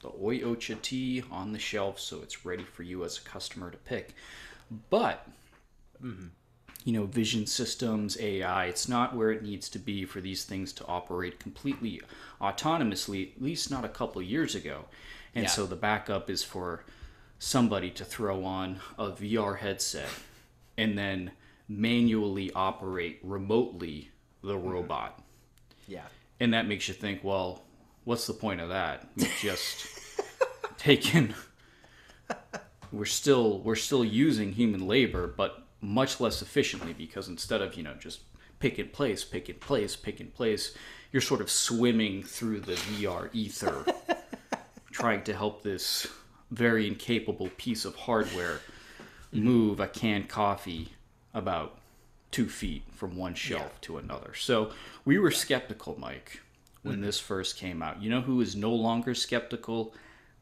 the 0.00 0.08
Oi 0.08 0.40
Ocha 0.40 0.80
tea 0.82 1.22
on 1.30 1.52
the 1.52 1.58
shelf, 1.58 2.00
so 2.00 2.22
it's 2.22 2.44
ready 2.44 2.64
for 2.64 2.82
you 2.82 3.04
as 3.04 3.18
a 3.18 3.22
customer 3.22 3.70
to 3.70 3.78
pick. 3.78 4.14
But 4.90 5.26
mm-hmm. 6.02 6.28
you 6.84 6.92
know, 6.92 7.04
vision 7.04 7.46
systems, 7.46 8.18
AI, 8.18 8.66
it's 8.66 8.88
not 8.88 9.14
where 9.14 9.30
it 9.30 9.42
needs 9.42 9.68
to 9.70 9.78
be 9.78 10.04
for 10.04 10.20
these 10.20 10.44
things 10.44 10.72
to 10.74 10.86
operate 10.86 11.38
completely 11.38 12.00
autonomously, 12.40 13.36
at 13.36 13.42
least 13.42 13.70
not 13.70 13.84
a 13.84 13.88
couple 13.88 14.20
years 14.20 14.54
ago. 14.54 14.86
And 15.34 15.44
Yeah. 15.44 15.50
so 15.50 15.66
the 15.66 15.76
backup 15.76 16.28
is 16.28 16.42
for 16.42 16.84
somebody 17.38 17.90
to 17.90 18.04
throw 18.04 18.44
on 18.44 18.80
a 18.98 19.10
VR 19.10 19.58
headset 19.58 20.10
and 20.76 20.96
then 20.96 21.32
manually 21.78 22.52
operate 22.52 23.18
remotely 23.22 24.10
the 24.42 24.54
mm-hmm. 24.54 24.68
robot. 24.68 25.22
Yeah. 25.88 26.04
And 26.40 26.54
that 26.54 26.66
makes 26.66 26.88
you 26.88 26.94
think, 26.94 27.22
well, 27.22 27.62
what's 28.04 28.26
the 28.26 28.32
point 28.32 28.60
of 28.60 28.68
that? 28.70 29.08
We've 29.16 29.32
just 29.40 29.86
taken 30.78 31.34
we're 32.92 33.04
still 33.06 33.58
we're 33.60 33.74
still 33.74 34.04
using 34.04 34.52
human 34.52 34.86
labor, 34.86 35.26
but 35.26 35.66
much 35.80 36.20
less 36.20 36.42
efficiently 36.42 36.92
because 36.92 37.28
instead 37.28 37.62
of, 37.62 37.74
you 37.74 37.82
know, 37.82 37.94
just 37.94 38.20
pick 38.60 38.78
and 38.78 38.92
place, 38.92 39.24
pick 39.24 39.48
and 39.48 39.58
place, 39.58 39.96
pick 39.96 40.20
and 40.20 40.32
place, 40.32 40.76
you're 41.10 41.22
sort 41.22 41.40
of 41.40 41.50
swimming 41.50 42.22
through 42.22 42.60
the 42.60 42.74
VR 42.74 43.28
ether 43.32 43.84
trying 44.92 45.24
to 45.24 45.34
help 45.34 45.62
this 45.62 46.06
very 46.50 46.86
incapable 46.86 47.48
piece 47.56 47.84
of 47.84 47.96
hardware 47.96 48.60
mm-hmm. 49.34 49.44
move 49.44 49.80
a 49.80 49.88
canned 49.88 50.28
coffee 50.28 50.92
about 51.34 51.78
two 52.30 52.48
feet 52.48 52.82
from 52.92 53.16
one 53.16 53.34
shelf 53.34 53.80
to 53.82 53.98
another. 53.98 54.34
So 54.34 54.72
we 55.04 55.18
were 55.18 55.30
skeptical, 55.30 55.96
Mike, 55.98 56.40
when 56.82 57.00
this 57.00 57.18
first 57.20 57.56
came 57.56 57.82
out. 57.82 58.02
You 58.02 58.10
know 58.10 58.20
who 58.22 58.40
is 58.40 58.56
no 58.56 58.72
longer 58.72 59.14
skeptical? 59.14 59.94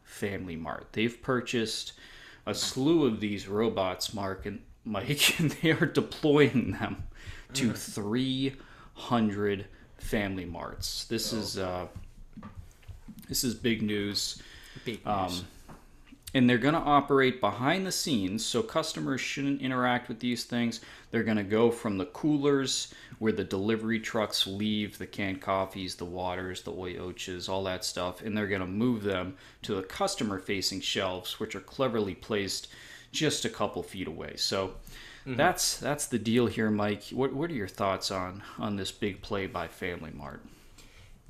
Family 0.05 0.57
Mart. 0.57 0.89
They've 0.93 1.21
purchased 1.23 1.93
a 2.47 2.53
slew 2.55 3.07
of 3.07 3.21
these 3.21 3.47
robots, 3.47 4.13
Mark 4.13 4.45
and 4.47 4.61
Mike, 4.85 5.39
and 5.39 5.51
they 5.53 5.71
are 5.73 5.87
deploying 5.87 6.73
them 6.73 7.05
to 7.55 7.73
300 7.73 9.67
Family 9.99 10.45
Marts. 10.47 11.05
This 11.05 11.33
is 11.33 11.59
uh, 11.59 11.87
this 13.29 13.45
is 13.45 13.55
big 13.55 13.83
news. 13.83 14.43
Big 14.85 15.01
Um, 15.07 15.27
news. 15.27 15.45
And 16.33 16.49
they're 16.49 16.59
going 16.59 16.75
to 16.75 16.81
operate 16.81 17.41
behind 17.41 17.87
the 17.87 17.93
scenes 17.93 18.45
so 18.45 18.63
customers 18.63 19.21
shouldn't 19.21 19.61
interact 19.61 20.09
with 20.09 20.21
these 20.21 20.45
things. 20.45 20.81
They're 21.11 21.25
going 21.25 21.37
to 21.37 21.43
go 21.43 21.71
from 21.71 21.99
the 21.99 22.07
coolers 22.07 22.95
where 23.19 23.33
the 23.33 23.45
delivery 23.45 23.99
trucks 23.99 24.47
leave 24.47 24.97
the 24.97 25.07
canned 25.07 25.43
coffees 25.43 25.97
the 25.97 26.05
waters 26.05 26.63
the 26.63 26.73
oyochas 26.73 27.49
all 27.49 27.65
that 27.65 27.85
stuff 27.85 28.23
and 28.23 28.37
they're 28.37 28.47
going 28.47 28.61
to 28.61 28.67
move 28.67 29.03
them 29.03 29.37
to 29.63 29.75
the 29.75 29.83
customer 29.83 30.39
facing 30.39 30.81
shelves 30.81 31.41
which 31.41 31.55
are 31.55 31.61
cleverly 31.61 32.15
placed 32.15 32.69
just 33.13 33.45
a 33.45 33.51
couple 33.51 33.83
feet 33.83 34.07
away. 34.07 34.35
So 34.37 34.69
mm-hmm. 34.69 35.35
that's 35.35 35.79
that's 35.79 36.07
the 36.07 36.19
deal 36.19 36.47
here 36.47 36.71
mike. 36.71 37.05
What, 37.11 37.33
what 37.33 37.51
are 37.51 37.55
your 37.55 37.69
thoughts 37.69 38.11
on 38.11 38.43
on 38.59 38.77
this 38.77 38.93
big 38.93 39.21
play 39.21 39.47
by 39.47 39.69
family 39.69 40.13
mart 40.15 40.43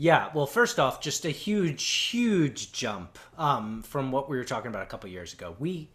Yeah, 0.01 0.31
well, 0.33 0.47
first 0.47 0.81
off, 0.81 1.03
just 1.03 1.27
a 1.27 1.29
huge, 1.29 1.85
huge 1.85 2.73
jump 2.73 3.19
um, 3.37 3.83
from 3.83 4.11
what 4.11 4.31
we 4.31 4.39
were 4.39 4.45
talking 4.45 4.69
about 4.71 4.83
a 4.83 4.87
couple 4.87 5.11
years 5.11 5.35
ago. 5.35 5.55
We, 5.59 5.91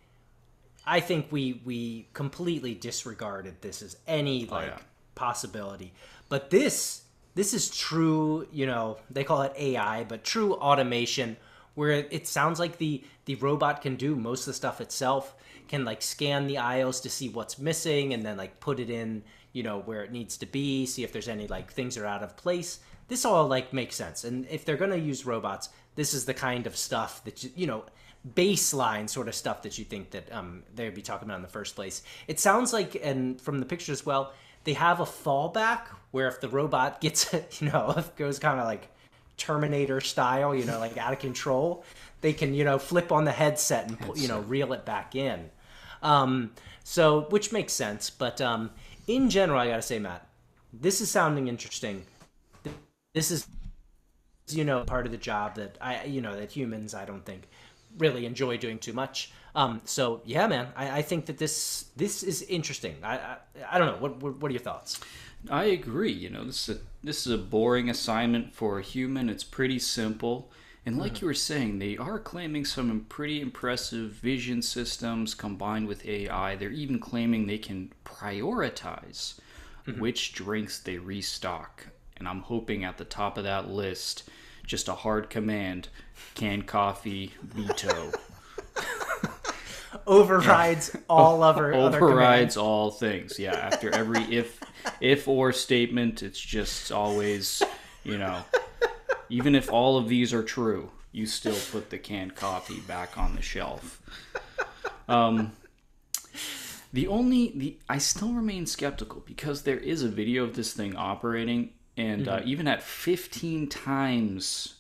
I 0.86 1.00
think 1.00 1.32
we 1.32 1.60
we 1.66 2.08
completely 2.14 2.76
disregarded 2.76 3.56
this 3.62 3.82
as 3.82 3.98
any 4.06 4.46
like 4.46 4.68
yeah. 4.68 4.78
possibility, 5.16 5.92
but 6.30 6.52
this 6.52 7.02
this 7.34 7.56
is 7.56 7.76
true. 7.76 8.48
You 8.52 8.68
know, 8.68 8.98
they 9.10 9.24
call 9.24 9.42
it 9.42 9.54
AI, 9.58 10.04
but 10.04 10.24
true 10.24 10.54
automation, 10.54 11.36
where 11.74 11.90
it, 11.90 12.08
it 12.12 12.28
sounds 12.28 12.60
like 12.60 12.78
the 12.78 13.04
the 13.26 13.34
robot 13.34 13.82
can 13.82 13.96
do 13.96 14.16
most 14.16 14.42
of 14.42 14.46
the 14.46 14.54
stuff 14.54 14.82
itself. 14.82 15.34
Can 15.68 15.84
like 15.84 16.04
scan 16.04 16.46
the 16.46 16.60
aisles 16.60 17.02
to 17.02 17.10
see 17.10 17.30
what's 17.30 17.58
missing, 17.58 18.14
and 18.14 18.24
then 18.24 18.38
like 18.38 18.60
put 18.60 18.80
it 18.80 18.92
in 18.92 19.24
you 19.52 19.64
know 19.64 19.80
where 19.80 20.04
it 20.04 20.12
needs 20.12 20.38
to 20.38 20.46
be 20.46 20.86
see 20.86 21.04
if 21.04 21.14
there's 21.14 21.30
any 21.30 21.48
like 21.48 21.72
things 21.72 21.98
are 21.98 22.06
out 22.06 22.22
of 22.22 22.36
place 22.36 22.80
this 23.08 23.26
all 23.26 23.48
like 23.48 23.74
makes 23.74 23.96
sense. 23.96 24.24
And 24.24 24.48
if 24.50 24.66
they're 24.66 24.78
going 24.78 24.92
to 24.92 25.00
use 25.00 25.26
robots 25.26 25.70
this 25.96 26.14
is 26.14 26.26
the 26.26 26.34
kind 26.34 26.68
of 26.68 26.76
stuff 26.76 27.24
that 27.24 27.44
you, 27.44 27.50
you 27.56 27.68
know 27.68 27.84
baseline 28.34 29.10
sort 29.10 29.28
of 29.28 29.36
stuff 29.36 29.62
that 29.62 29.78
you 29.78 29.86
think 29.86 30.10
that 30.12 30.32
um, 30.32 30.64
they'd 30.74 30.96
be 30.96 31.02
talking 31.02 31.28
about 31.28 31.36
in 31.36 31.42
the 31.44 31.48
first 31.48 31.76
place. 31.76 32.02
It 32.28 32.40
sounds 32.40 32.74
like 32.74 33.00
and 33.04 33.40
from 33.40 33.60
the 33.60 33.66
picture 33.66 33.92
as 33.92 34.06
well 34.06 34.34
they 34.64 34.74
have 34.74 35.00
a 35.00 35.06
fallback 35.06 35.82
where 36.12 36.28
if 36.28 36.42
the 36.42 36.50
robot 36.50 37.02
gets 37.02 37.34
you 37.62 37.72
know 37.72 37.94
if 37.98 38.16
goes 38.16 38.40
kind 38.40 38.60
of 38.60 38.66
like 38.66 38.90
terminator 39.38 40.00
style 40.00 40.56
you 40.56 40.64
know 40.64 40.80
like 40.80 40.98
out 40.98 41.12
of 41.12 41.20
control 41.20 41.84
they 42.22 42.32
can 42.32 42.54
you 42.54 42.64
know 42.64 42.80
flip 42.80 43.12
on 43.12 43.26
the 43.26 43.32
headset 43.32 43.90
and 43.90 44.18
you 44.18 44.28
know 44.28 44.40
reel 44.42 44.74
it 44.74 44.86
back 44.86 45.16
in. 45.16 45.50
Um, 46.02 46.52
so 46.84 47.22
which 47.30 47.52
makes 47.52 47.74
sense 47.74 48.10
but 48.10 48.42
um, 48.42 48.72
in 49.08 49.30
general 49.30 49.60
i 49.60 49.68
gotta 49.68 49.82
say 49.82 50.00
matt 50.00 50.28
this 50.74 51.02
is 51.02 51.10
sounding 51.10 51.48
interesting 51.48 52.06
this 53.16 53.32
is 53.32 53.48
you 54.50 54.64
know 54.64 54.84
part 54.84 55.08
of 55.08 55.12
the 55.12 55.18
job 55.18 55.56
that 55.56 55.76
i 55.82 56.04
you 56.04 56.22
know 56.22 56.36
that 56.36 56.52
humans 56.52 56.94
i 56.94 57.04
don't 57.04 57.26
think 57.26 57.48
really 57.98 58.26
enjoy 58.26 58.58
doing 58.58 58.78
too 58.78 58.94
much 58.94 59.32
um 59.56 59.82
so 59.86 60.22
yeah 60.26 60.46
man 60.46 60.68
i, 60.76 61.00
I 61.00 61.02
think 61.02 61.26
that 61.26 61.40
this 61.40 61.86
this 61.96 62.22
is 62.22 62.44
interesting 62.44 62.98
i 63.02 63.18
i, 63.18 63.38
I 63.72 63.78
don't 63.80 63.88
know 63.88 64.02
what, 64.02 64.22
what 64.22 64.38
what 64.42 64.50
are 64.50 64.54
your 64.54 64.62
thoughts 64.62 65.00
I 65.50 65.66
agree. 65.66 66.12
You 66.12 66.30
know, 66.30 66.44
this 66.46 66.70
is 66.70 66.78
a, 66.78 66.80
this 67.04 67.28
is 67.28 67.34
a 67.34 67.38
boring 67.38 67.90
assignment 67.90 68.54
for 68.54 68.80
a 68.80 68.82
human. 68.84 69.30
It's 69.30 69.44
pretty 69.44 69.80
simple. 69.80 70.52
And 70.88 71.00
like 71.00 71.20
you 71.20 71.28
were 71.28 71.34
saying, 71.34 71.80
they 71.80 71.98
are 71.98 72.20
claiming 72.20 72.64
some 72.64 73.06
pretty 73.10 73.42
impressive 73.42 74.12
vision 74.12 74.62
systems 74.62 75.34
combined 75.34 75.88
with 75.88 76.06
AI. 76.06 76.56
They're 76.56 76.70
even 76.70 77.00
claiming 77.00 77.48
they 77.48 77.58
can 77.58 77.92
prioritize 78.06 79.40
which 79.98 80.34
drinks 80.34 80.80
they 80.80 80.98
restock. 80.98 81.88
And 82.18 82.28
I'm 82.28 82.42
hoping 82.42 82.84
at 82.84 82.98
the 82.98 83.06
top 83.06 83.38
of 83.38 83.44
that 83.44 83.70
list, 83.70 84.30
just 84.66 84.88
a 84.88 84.96
hard 84.96 85.30
command 85.30 85.90
canned 86.34 86.68
coffee, 86.68 87.34
veto. 87.42 88.12
overrides 90.08 90.96
all 91.10 91.42
other 91.42 91.74
other 91.74 91.98
overrides 91.98 92.58
all 92.58 92.92
things. 92.92 93.40
Yeah, 93.40 93.54
after 93.56 93.94
every 93.94 94.22
if 94.24 94.60
if 95.02 95.28
or 95.28 95.52
statement, 95.52 96.24
it's 96.24 96.40
just 96.40 96.92
always, 96.92 97.64
you 98.04 98.18
know, 98.18 98.44
even 99.30 99.56
if 99.56 99.72
all 99.72 99.98
of 99.98 100.08
these 100.08 100.34
are 100.34 100.44
true, 100.44 100.92
you 101.12 101.26
still 101.26 101.58
put 101.72 101.90
the 101.90 101.98
canned 101.98 102.36
coffee 102.36 102.80
back 102.82 103.18
on 103.18 103.36
the 103.36 103.42
shelf. 103.42 104.02
Um 105.08 105.54
the 106.94 107.08
only 107.08 107.52
the 107.56 107.78
I 107.90 107.98
still 107.98 108.34
remain 108.34 108.66
skeptical 108.66 109.22
because 109.26 109.64
there 109.64 109.78
is 109.78 110.04
a 110.04 110.10
video 110.10 110.44
of 110.44 110.56
this 110.56 110.74
thing 110.74 110.96
operating 110.96 111.72
and 111.98 112.28
uh, 112.28 112.40
mm-hmm. 112.40 112.48
even 112.50 112.68
at 112.68 112.82
15 112.82 113.68
times 113.68 114.76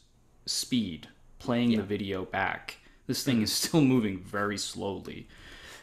speed 0.46 1.08
playing 1.40 1.76
the 1.76 1.84
video 1.84 2.26
back 2.26 2.78
this 3.08 3.24
thing 3.24 3.36
mm-hmm. 3.36 3.44
is 3.44 3.54
still 3.54 3.82
moving 3.96 4.20
very 4.20 4.58
slowly 4.58 5.28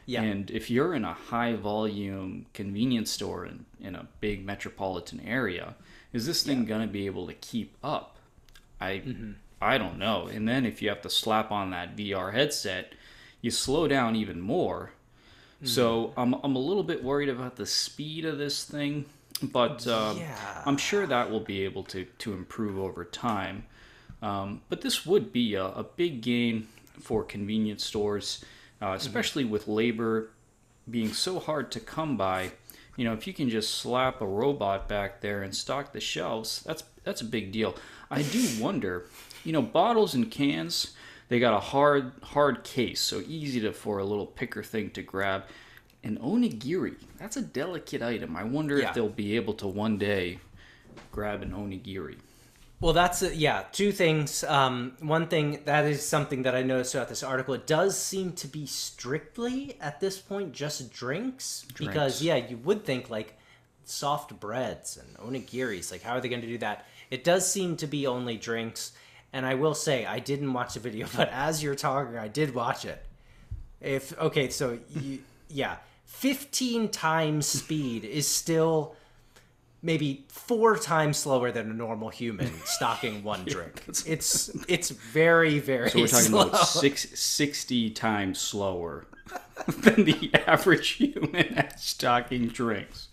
Yeah. 0.07 0.23
and 0.23 0.51
if 0.51 0.71
you're 0.71 0.95
in 0.95 1.05
a 1.05 1.15
high 1.15 1.55
volume 1.55 2.47
convenience 2.55 3.11
store 3.11 3.47
in, 3.47 3.67
in 3.81 3.95
a 3.95 4.09
big 4.21 4.45
metropolitan 4.45 5.21
area, 5.21 5.77
is 6.13 6.27
this 6.27 6.43
thing 6.43 6.65
gonna 6.65 6.87
be 6.87 7.07
able 7.07 7.27
to 7.27 7.35
keep 7.35 7.77
up? 7.83 8.19
I 8.81 9.03
mm-hmm. 9.05 9.33
I 9.61 9.79
don't 9.79 9.99
know. 9.99 10.27
And 10.27 10.49
then 10.49 10.67
if 10.67 10.83
you 10.83 10.89
have 10.89 11.03
to 11.03 11.11
slap 11.11 11.53
on 11.53 11.71
that 11.71 11.97
VR 11.97 12.33
headset, 12.33 12.95
you 13.41 13.53
slow 13.53 13.87
down 13.87 14.17
even 14.17 14.41
more. 14.41 14.91
So 15.65 16.13
I'm 16.17 16.35
I'm 16.43 16.57
a 16.57 16.59
little 16.59 16.83
bit 16.83 17.05
worried 17.05 17.29
about 17.29 17.55
the 17.55 17.67
speed 17.67 18.25
of 18.25 18.37
this 18.39 18.65
thing, 18.65 19.05
but 19.43 19.87
um, 19.87 20.19
Yeah. 20.19 20.63
I'm 20.67 20.77
sure 20.77 21.07
that 21.07 21.31
will 21.31 21.41
be 21.41 21.65
able 21.65 21.85
to 21.85 22.05
to 22.05 22.33
improve 22.33 22.79
over 22.79 23.05
time. 23.05 23.65
Um, 24.21 24.63
but 24.69 24.83
this 24.83 25.05
would 25.05 25.33
be 25.33 25.55
a, 25.55 25.65
a 25.65 25.83
big 25.83 26.21
gain 26.23 26.69
for 27.01 27.25
convenience 27.25 27.85
stores, 27.85 28.45
uh, 28.81 28.93
especially 28.97 29.45
with 29.45 29.67
labor 29.67 30.31
being 30.89 31.13
so 31.13 31.41
hard 31.41 31.73
to 31.73 31.81
come 31.81 32.17
by. 32.17 32.53
You 32.97 33.05
know, 33.05 33.15
if 33.15 33.27
you 33.27 33.33
can 33.33 33.49
just 33.49 33.75
slap 33.77 34.21
a 34.21 34.27
robot 34.27 34.89
back 34.89 35.21
there 35.23 35.43
and 35.43 35.55
stock 35.55 35.93
the 35.93 36.01
shelves, 36.01 36.63
that's 36.65 36.85
that's 37.05 37.21
a 37.21 37.25
big 37.25 37.51
deal. 37.53 37.75
I 38.11 38.23
do 38.23 38.47
wonder, 38.61 39.07
you 39.45 39.53
know, 39.53 39.63
bottles 39.63 40.15
and 40.15 40.31
cans, 40.31 40.95
they 41.29 41.41
got 41.41 41.55
a 41.55 41.61
hard 41.61 42.13
hard 42.23 42.63
case, 42.63 43.01
so 43.01 43.23
easy 43.27 43.61
to 43.61 43.73
for 43.73 43.99
a 43.99 44.05
little 44.05 44.27
picker 44.27 44.63
thing 44.63 44.91
to 44.91 45.03
grab. 45.03 45.45
And 46.05 46.19
onigiri, 46.19 46.97
that's 47.19 47.37
a 47.37 47.43
delicate 47.43 48.03
item. 48.03 48.37
I 48.37 48.43
wonder 48.45 48.79
Yeah. 48.79 48.89
if 48.89 48.95
they'll 48.95 49.09
be 49.09 49.37
able 49.37 49.55
to 49.55 49.69
one 49.69 49.99
day 49.99 50.41
grab 51.13 51.43
an 51.43 51.53
onigiri. 51.53 52.17
Well, 52.81 52.93
that's 52.93 53.23
a, 53.23 53.33
yeah. 53.35 53.63
Two 53.71 53.93
things. 53.93 54.43
Um, 54.43 54.97
one 54.99 55.29
thing 55.29 55.61
that 55.67 55.85
is 55.85 56.05
something 56.05 56.43
that 56.43 56.57
I 56.57 56.63
noticed 56.63 56.91
throughout 56.93 57.09
this 57.09 57.23
article. 57.23 57.55
It 57.55 57.65
does 57.69 57.97
seem 57.97 58.33
to 58.33 58.49
be 58.49 58.67
strictly 58.67 59.77
at 59.81 60.01
this 60.01 60.19
point 60.19 60.53
just 60.53 60.93
drinks, 60.93 61.65
because 61.79 62.21
yeah, 62.21 62.35
you 62.37 62.57
would 62.59 62.85
think 62.85 63.09
like 63.09 63.39
soft 63.85 64.39
breads 64.41 64.97
and 64.97 65.17
onigiris. 65.19 65.93
Like, 65.93 66.03
how 66.03 66.17
are 66.17 66.21
they 66.21 66.29
going 66.29 66.41
to 66.41 66.49
do 66.49 66.59
that? 66.59 66.87
It 67.13 67.23
does 67.23 67.49
seem 67.49 67.77
to 67.77 67.87
be 67.87 68.09
only 68.09 68.37
drinks. 68.37 68.93
And 69.33 69.47
I 69.47 69.55
will 69.55 69.75
say, 69.75 70.05
I 70.05 70.19
didn't 70.19 70.53
watch 70.53 70.75
the 70.75 70.81
video, 70.81 71.07
but 71.17 71.29
as 71.29 71.63
you're 71.63 71.77
talking, 71.77 72.19
I 72.19 72.27
did 72.27 72.53
watch 72.53 72.85
it. 72.85 73.01
If 73.81 74.19
okay, 74.19 74.49
so 74.51 74.79
you, 74.91 75.21
yeah, 75.49 75.77
fifteen 76.13 76.89
times 76.89 77.47
speed 77.47 78.05
is 78.05 78.29
still 78.29 78.95
maybe 79.83 80.25
four 80.29 80.79
times 80.79 81.17
slower 81.19 81.51
than 81.51 81.71
a 81.71 81.75
normal 81.75 82.09
human 82.09 82.53
stocking 82.65 83.25
one 83.25 83.45
drink. 83.45 83.83
It's 84.07 84.49
it's 84.69 84.91
very 84.91 85.59
very. 85.59 85.91
So 85.91 86.01
we're 86.01 86.07
talking 86.07 86.27
slow. 86.27 86.49
about 86.49 86.69
six, 86.69 87.19
60 87.19 87.91
times 87.91 88.41
slower 88.41 89.07
than 89.67 90.05
the 90.05 90.31
average 90.47 90.91
human 90.91 91.55
at 91.59 91.81
stocking 91.81 92.49
drinks. 92.49 93.09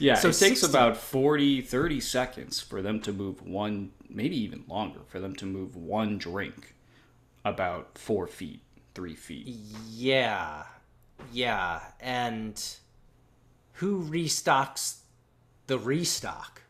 Yeah, 0.00 0.16
So 0.16 0.28
it 0.30 0.32
takes 0.34 0.64
about 0.64 0.96
40, 0.96 1.60
30 1.62 2.00
seconds 2.00 2.60
for 2.60 2.82
them 2.82 3.00
to 3.02 3.12
move 3.12 3.46
one, 3.46 3.92
maybe 4.08 4.36
even 4.42 4.64
longer, 4.66 4.98
for 5.06 5.20
them 5.20 5.36
to 5.36 5.46
move 5.46 5.76
one 5.76 6.18
drink 6.18 6.74
about 7.44 7.96
four 7.96 8.26
feet, 8.26 8.60
three 8.94 9.14
feet. 9.14 9.46
Yeah, 9.88 10.64
yeah, 11.32 11.80
and 12.00 12.62
who 13.74 14.02
restocks 14.04 14.98
the 15.66 15.78
restock? 15.78 16.62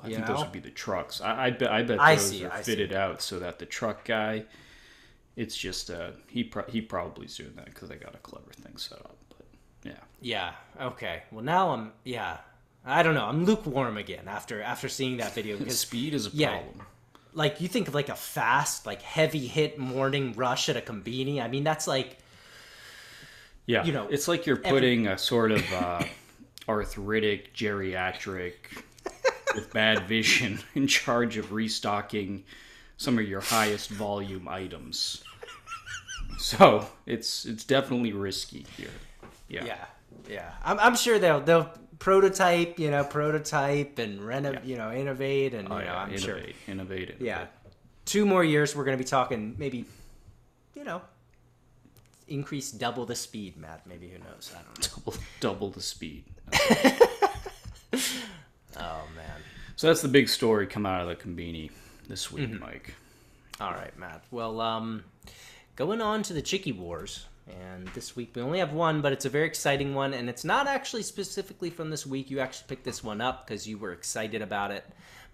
I 0.00 0.08
You 0.08 0.14
think 0.16 0.26
those 0.26 0.42
would 0.42 0.52
be 0.52 0.60
the 0.60 0.70
trucks. 0.70 1.20
I, 1.20 1.46
I 1.46 1.50
bet. 1.50 1.70
I 1.70 1.82
bet 1.82 2.00
I 2.00 2.16
those 2.16 2.24
see, 2.28 2.44
are 2.44 2.52
I 2.52 2.62
see. 2.62 2.62
fitted 2.62 2.92
out 2.92 3.22
so 3.22 3.38
that 3.38 3.58
the 3.58 3.66
truck 3.66 4.04
guy, 4.04 4.44
it's 5.36 5.56
just 5.56 5.90
uh, 5.90 6.12
he 6.28 6.44
pro- 6.44 6.66
he 6.68 6.80
probably's 6.80 7.36
doing 7.36 7.54
that 7.56 7.66
because 7.66 7.88
they 7.88 7.96
got 7.96 8.14
a 8.14 8.18
clever 8.18 8.52
thing 8.52 8.76
set 8.76 8.98
up. 8.98 9.16
But 9.30 9.46
yeah, 9.84 10.00
Yeah. 10.20 10.52
Okay. 10.80 11.22
Well, 11.30 11.44
now 11.44 11.70
I'm. 11.70 11.92
Yeah. 12.04 12.38
I 12.84 13.02
don't 13.02 13.14
know. 13.14 13.24
I'm 13.26 13.44
lukewarm 13.44 13.96
again 13.96 14.28
after 14.28 14.62
after 14.62 14.88
seeing 14.88 15.16
that 15.18 15.34
video 15.34 15.56
because 15.58 15.78
speed 15.78 16.14
is 16.14 16.26
a 16.26 16.30
yeah. 16.32 16.50
problem. 16.58 16.86
like 17.32 17.60
you 17.60 17.68
think 17.68 17.88
of 17.88 17.94
like 17.94 18.08
a 18.08 18.14
fast 18.14 18.86
like 18.86 19.02
heavy 19.02 19.46
hit 19.46 19.78
morning 19.78 20.32
rush 20.34 20.68
at 20.68 20.76
a 20.76 20.80
combini. 20.80 21.40
I 21.42 21.48
mean 21.48 21.64
that's 21.64 21.86
like 21.88 22.18
Yeah, 23.66 23.84
you 23.84 23.92
know, 23.92 24.06
it's 24.08 24.28
like 24.28 24.46
you're 24.46 24.58
every- 24.58 24.70
putting 24.70 25.06
a 25.08 25.18
sort 25.18 25.50
of 25.52 25.72
uh, 25.72 26.02
arthritic 26.68 27.52
geriatric 27.54 28.54
with 29.54 29.72
bad 29.72 30.06
vision 30.06 30.60
in 30.74 30.86
charge 30.86 31.36
of 31.36 31.52
restocking 31.52 32.44
some 32.96 33.18
of 33.18 33.26
your 33.28 33.40
highest 33.40 33.90
volume 33.90 34.46
items. 34.48 35.22
So 36.38 36.86
it's 37.06 37.44
it's 37.46 37.64
definitely 37.64 38.12
risky 38.12 38.66
here. 38.76 38.90
Yeah. 39.48 39.64
Yeah, 39.64 39.84
yeah. 40.28 40.50
I'm, 40.64 40.78
I'm 40.80 40.96
sure 40.96 41.18
they'll 41.18 41.40
they'll 41.40 41.70
prototype, 41.98 42.78
you 42.78 42.90
know, 42.90 43.04
prototype 43.04 43.98
and 43.98 44.20
renov, 44.20 44.64
you 44.66 44.76
know, 44.76 44.92
innovate, 44.92 45.54
and 45.54 45.68
Oh, 45.70 45.78
you 45.78 45.84
know, 45.84 45.90
yeah. 45.92 45.98
I'm 45.98 46.08
innovate, 46.10 46.22
sure. 46.22 46.36
innovate, 46.36 46.56
innovate. 47.10 47.20
Yeah, 47.20 47.46
two 48.04 48.26
more 48.26 48.44
years, 48.44 48.76
we're 48.76 48.84
going 48.84 48.98
to 48.98 49.02
be 49.02 49.08
talking 49.08 49.54
maybe, 49.58 49.86
you 50.74 50.84
know, 50.84 51.00
increase 52.28 52.70
double 52.72 53.06
the 53.06 53.14
speed, 53.14 53.56
Matt. 53.56 53.86
Maybe 53.86 54.08
who 54.08 54.18
knows? 54.18 54.52
I 54.54 54.62
don't 54.62 54.78
know. 54.78 55.02
Double, 55.04 55.14
double 55.40 55.70
the 55.70 55.82
speed. 55.82 56.24
Oh 58.78 59.02
man. 59.16 59.40
So 59.76 59.86
that's 59.86 60.02
the 60.02 60.08
big 60.08 60.28
story 60.28 60.66
come 60.66 60.84
out 60.86 61.00
of 61.00 61.08
the 61.08 61.16
Combini 61.16 61.70
this 62.08 62.30
week, 62.30 62.50
Mm-hmm. 62.50 62.60
Mike. 62.62 62.94
All 63.58 63.72
right, 63.72 63.96
Matt. 63.98 64.22
Well, 64.30 64.60
um, 64.60 65.02
going 65.76 66.02
on 66.02 66.22
to 66.24 66.34
the 66.34 66.42
Chicky 66.42 66.72
Wars, 66.72 67.24
and 67.48 67.88
this 67.88 68.14
week 68.14 68.32
we 68.34 68.42
only 68.42 68.58
have 68.58 68.74
one, 68.74 69.00
but 69.00 69.12
it's 69.12 69.24
a 69.24 69.30
very 69.30 69.46
exciting 69.46 69.94
one, 69.94 70.12
and 70.12 70.28
it's 70.28 70.44
not 70.44 70.66
actually 70.66 71.02
specifically 71.04 71.70
from 71.70 71.88
this 71.88 72.06
week. 72.06 72.30
You 72.30 72.40
actually 72.40 72.66
picked 72.68 72.84
this 72.84 73.02
one 73.02 73.22
up 73.22 73.46
because 73.46 73.66
you 73.66 73.78
were 73.78 73.92
excited 73.92 74.42
about 74.42 74.70
it. 74.72 74.84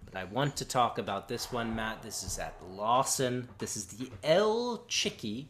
But 0.04 0.16
I 0.20 0.24
want 0.24 0.56
to 0.58 0.64
talk 0.64 0.98
about 0.98 1.28
this 1.28 1.50
one, 1.50 1.74
Matt. 1.74 2.02
This 2.02 2.22
is 2.22 2.38
at 2.38 2.54
Lawson. 2.70 3.48
This 3.58 3.76
is 3.76 3.86
the 3.86 4.08
El 4.22 4.84
Chicky 4.86 5.48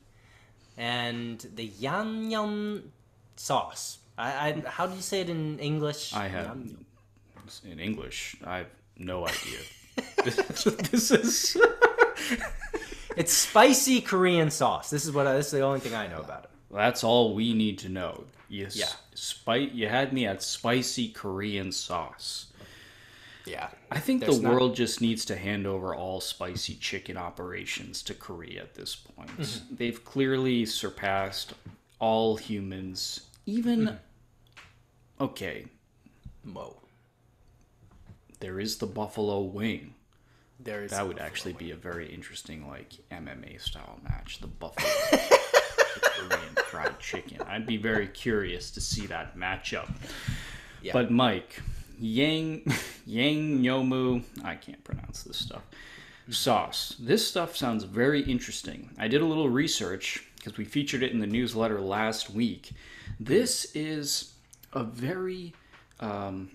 and 0.76 1.38
the 1.54 1.64
Yan 1.78 2.30
Yan 2.30 2.82
sauce. 3.36 3.98
I, 4.18 4.28
I 4.50 4.62
how 4.66 4.86
do 4.86 4.94
you 4.94 5.02
say 5.02 5.20
it 5.20 5.30
in 5.30 5.58
English? 5.58 6.12
I 6.14 6.28
have 6.28 6.46
Yum- 6.56 6.84
in 7.64 7.80
English. 7.80 8.36
I 8.44 8.58
have 8.58 8.66
no 8.98 9.26
idea. 9.34 9.60
this 10.24 11.10
is 11.10 11.56
It's 13.16 13.32
spicy 13.32 14.00
Korean 14.00 14.50
sauce. 14.50 14.88
This 14.90 15.04
is 15.04 15.12
what 15.12 15.26
I, 15.26 15.34
this 15.34 15.46
is 15.46 15.52
the 15.52 15.60
only 15.60 15.80
thing 15.80 15.94
I 15.94 16.06
know 16.06 16.20
about 16.20 16.44
it. 16.44 16.50
that's 16.70 17.04
all 17.04 17.34
we 17.34 17.52
need 17.52 17.78
to 17.80 17.88
know. 17.90 18.24
You 18.48 18.68
Yeah. 18.72 18.86
Spi- 19.14 19.70
you 19.72 19.88
had 19.88 20.12
me 20.12 20.26
at 20.26 20.42
spicy 20.42 21.08
Korean 21.08 21.72
sauce. 21.72 22.46
Yeah. 23.46 23.68
I 23.90 23.98
think 23.98 24.24
the 24.24 24.38
not- 24.38 24.52
world 24.54 24.76
just 24.76 25.00
needs 25.00 25.24
to 25.26 25.36
hand 25.36 25.66
over 25.66 25.94
all 25.94 26.20
spicy 26.20 26.74
chicken 26.76 27.16
operations 27.16 28.02
to 28.04 28.14
Korea 28.14 28.62
at 28.62 28.74
this 28.74 28.94
point. 28.94 29.30
Mm-hmm. 29.36 29.74
They've 29.76 30.04
clearly 30.04 30.64
surpassed 30.64 31.54
all 31.98 32.36
humans. 32.36 33.22
Even 33.46 33.80
Mm-hmm. 33.86 35.24
okay, 35.24 35.66
Whoa. 36.52 36.76
there 38.40 38.60
is 38.60 38.78
the 38.78 38.86
buffalo 38.86 39.40
wing. 39.40 39.94
There 40.60 40.84
is 40.84 40.92
That 40.92 41.08
would 41.08 41.18
actually 41.18 41.54
be 41.54 41.72
a 41.72 41.76
very 41.76 42.12
interesting 42.12 42.68
like 42.68 42.92
MMA 43.10 43.60
style 43.60 43.98
match. 44.04 44.38
The 44.40 44.46
buffalo 44.46 44.88
Korean 46.02 46.54
fried 46.66 47.00
chicken. 47.00 47.38
I'd 47.48 47.66
be 47.66 47.76
very 47.76 48.06
curious 48.06 48.70
to 48.72 48.80
see 48.80 49.06
that 49.06 49.36
matchup. 49.36 49.90
Yeah. 50.80 50.92
But 50.92 51.10
Mike, 51.10 51.60
Yang 52.02 52.64
Yang 53.06 53.62
Yomu, 53.62 54.22
I 54.44 54.56
can't 54.56 54.82
pronounce 54.82 55.22
this 55.22 55.38
stuff. 55.38 55.62
Sauce. 56.28 56.96
This 56.98 57.26
stuff 57.26 57.56
sounds 57.56 57.84
very 57.84 58.22
interesting. 58.22 58.90
I 58.98 59.08
did 59.08 59.22
a 59.22 59.26
little 59.26 59.48
research 59.48 60.24
because 60.36 60.56
we 60.56 60.64
featured 60.64 61.02
it 61.02 61.12
in 61.12 61.20
the 61.20 61.26
newsletter 61.26 61.80
last 61.80 62.30
week. 62.30 62.72
This 63.20 63.72
is 63.74 64.32
a 64.72 64.82
very 64.82 65.52
um, 66.00 66.50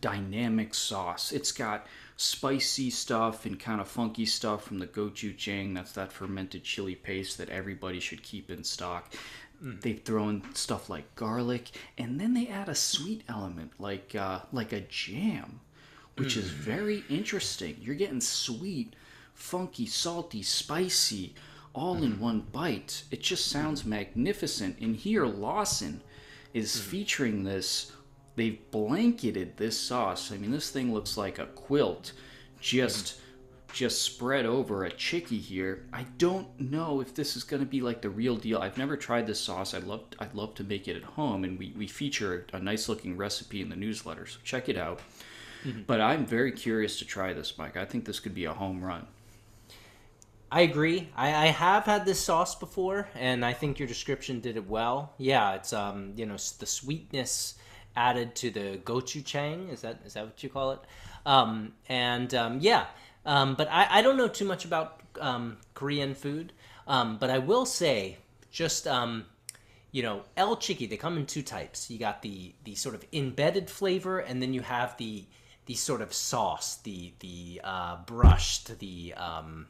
dynamic 0.00 0.74
sauce. 0.74 1.32
It's 1.32 1.52
got 1.52 1.86
spicy 2.16 2.90
stuff 2.90 3.44
and 3.46 3.58
kind 3.58 3.80
of 3.80 3.88
funky 3.88 4.26
stuff 4.26 4.64
from 4.64 4.78
the 4.78 4.86
gochujang. 4.86 5.74
That's 5.74 5.92
that 5.92 6.12
fermented 6.12 6.64
chili 6.64 6.94
paste 6.94 7.38
that 7.38 7.48
everybody 7.48 8.00
should 8.00 8.22
keep 8.22 8.50
in 8.50 8.64
stock. 8.64 9.14
Mm. 9.64 9.80
They 9.80 9.94
throw 9.94 10.28
in 10.28 10.42
stuff 10.54 10.90
like 10.90 11.14
garlic, 11.14 11.70
and 11.96 12.20
then 12.20 12.34
they 12.34 12.48
add 12.48 12.68
a 12.68 12.74
sweet 12.74 13.22
element 13.28 13.72
like 13.78 14.14
uh, 14.14 14.40
like 14.52 14.72
a 14.72 14.80
jam, 14.80 15.60
which 16.16 16.36
is 16.36 16.50
mm. 16.50 16.54
very 16.54 17.04
interesting. 17.08 17.76
You're 17.80 17.94
getting 17.94 18.20
sweet, 18.20 18.94
funky, 19.32 19.86
salty, 19.86 20.42
spicy, 20.42 21.34
all 21.72 22.02
in 22.02 22.14
mm. 22.14 22.20
one 22.20 22.40
bite. 22.52 23.04
It 23.10 23.22
just 23.22 23.46
sounds 23.46 23.84
magnificent. 23.84 24.78
And 24.80 24.94
here, 24.94 25.26
Lawson 25.26 26.02
is 26.52 26.78
featuring 26.78 27.44
this. 27.44 27.92
They've 28.36 28.58
blanketed 28.70 29.56
this 29.56 29.78
sauce. 29.78 30.32
I 30.32 30.36
mean, 30.36 30.50
this 30.50 30.70
thing 30.70 30.92
looks 30.92 31.16
like 31.16 31.38
a 31.38 31.46
quilt, 31.46 32.12
just 32.60 33.20
just 33.74 34.02
spread 34.02 34.46
over 34.46 34.84
a 34.84 34.90
chicky 34.90 35.38
here. 35.38 35.84
I 35.92 36.06
don't 36.16 36.48
know 36.58 37.00
if 37.00 37.12
this 37.14 37.36
is 37.36 37.44
going 37.44 37.60
to 37.60 37.68
be 37.68 37.80
like 37.80 38.00
the 38.00 38.08
real 38.08 38.36
deal. 38.36 38.60
I've 38.60 38.78
never 38.78 38.96
tried 38.96 39.26
this 39.26 39.40
sauce. 39.40 39.74
I'd 39.74 39.84
love 39.84 40.04
I'd 40.20 40.34
love 40.34 40.54
to 40.54 40.64
make 40.64 40.88
it 40.88 40.96
at 40.96 41.02
home, 41.02 41.44
and 41.44 41.58
we 41.58 41.74
we 41.76 41.86
feature 41.86 42.46
a 42.52 42.60
nice 42.60 42.88
looking 42.88 43.16
recipe 43.16 43.60
in 43.60 43.68
the 43.68 43.76
newsletter, 43.76 44.26
so 44.26 44.38
check 44.44 44.68
it 44.68 44.78
out. 44.78 45.00
But 45.86 46.00
I'm 46.00 46.26
very 46.26 46.52
curious 46.52 46.98
to 46.98 47.06
try 47.06 47.32
this, 47.32 47.56
Mike. 47.56 47.76
I 47.76 47.86
think 47.86 48.04
this 48.04 48.20
could 48.20 48.34
be 48.34 48.44
a 48.44 48.52
home 48.52 48.84
run. 48.84 49.06
I 50.52 50.60
agree. 50.60 51.08
I, 51.16 51.28
I 51.28 51.46
have 51.46 51.84
had 51.84 52.04
this 52.04 52.20
sauce 52.20 52.54
before, 52.54 53.08
and 53.14 53.44
I 53.44 53.54
think 53.54 53.78
your 53.78 53.88
description 53.88 54.40
did 54.40 54.56
it 54.56 54.68
well. 54.68 55.14
Yeah, 55.18 55.54
it's 55.54 55.72
um, 55.72 56.12
you 56.16 56.26
know, 56.26 56.36
the 56.36 56.66
sweetness 56.66 57.54
added 57.96 58.34
to 58.36 58.50
the 58.50 58.78
gochujang. 58.84 59.72
Is 59.72 59.80
that 59.80 60.00
is 60.04 60.14
that 60.14 60.26
what 60.26 60.42
you 60.42 60.48
call 60.48 60.72
it? 60.72 60.80
Um, 61.26 61.72
and 61.88 62.34
um, 62.34 62.58
yeah, 62.60 62.86
um, 63.26 63.54
but 63.54 63.68
I, 63.70 63.86
I 63.98 64.02
don't 64.02 64.16
know 64.16 64.28
too 64.28 64.44
much 64.44 64.64
about 64.64 65.00
um, 65.20 65.58
Korean 65.74 66.14
food. 66.14 66.52
Um, 66.86 67.16
but 67.18 67.30
I 67.30 67.38
will 67.38 67.66
say, 67.66 68.18
just 68.50 68.86
um, 68.86 69.24
you 69.90 70.02
know, 70.02 70.22
El 70.36 70.56
Chicky, 70.56 70.86
they 70.86 70.96
come 70.96 71.16
in 71.16 71.26
two 71.26 71.42
types. 71.42 71.90
You 71.90 71.98
got 71.98 72.22
the 72.22 72.52
the 72.64 72.74
sort 72.74 72.94
of 72.94 73.04
embedded 73.12 73.70
flavor, 73.70 74.18
and 74.18 74.42
then 74.42 74.52
you 74.52 74.60
have 74.60 74.96
the 74.98 75.24
the 75.66 75.74
sort 75.74 76.02
of 76.02 76.12
sauce, 76.12 76.76
the 76.76 77.12
the 77.20 77.60
uh, 77.64 77.96
brushed, 78.04 78.78
the 78.80 79.14
um, 79.16 79.66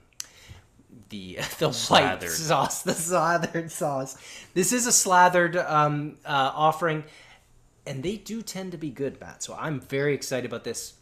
the 1.11 1.35
the 1.59 1.67
white 1.69 1.75
Slathered. 1.75 2.31
sauce, 2.31 2.83
the 2.83 2.95
slathered 2.95 3.71
sauce. 3.71 4.17
This 4.55 4.73
is 4.73 4.87
a 4.87 4.93
slathered 4.93 5.57
um, 5.57 6.17
uh, 6.25 6.51
offering, 6.55 7.05
and 7.87 8.03
they 8.03 8.17
do 8.17 8.43
tend 8.43 8.73
to 8.73 8.79
be 8.79 8.91
good, 8.91 9.21
Matt. 9.21 9.43
So 9.43 9.55
I'm 9.55 9.81
very 9.81 10.15
excited 10.15 10.47
about 10.51 10.65
this. 10.65 10.95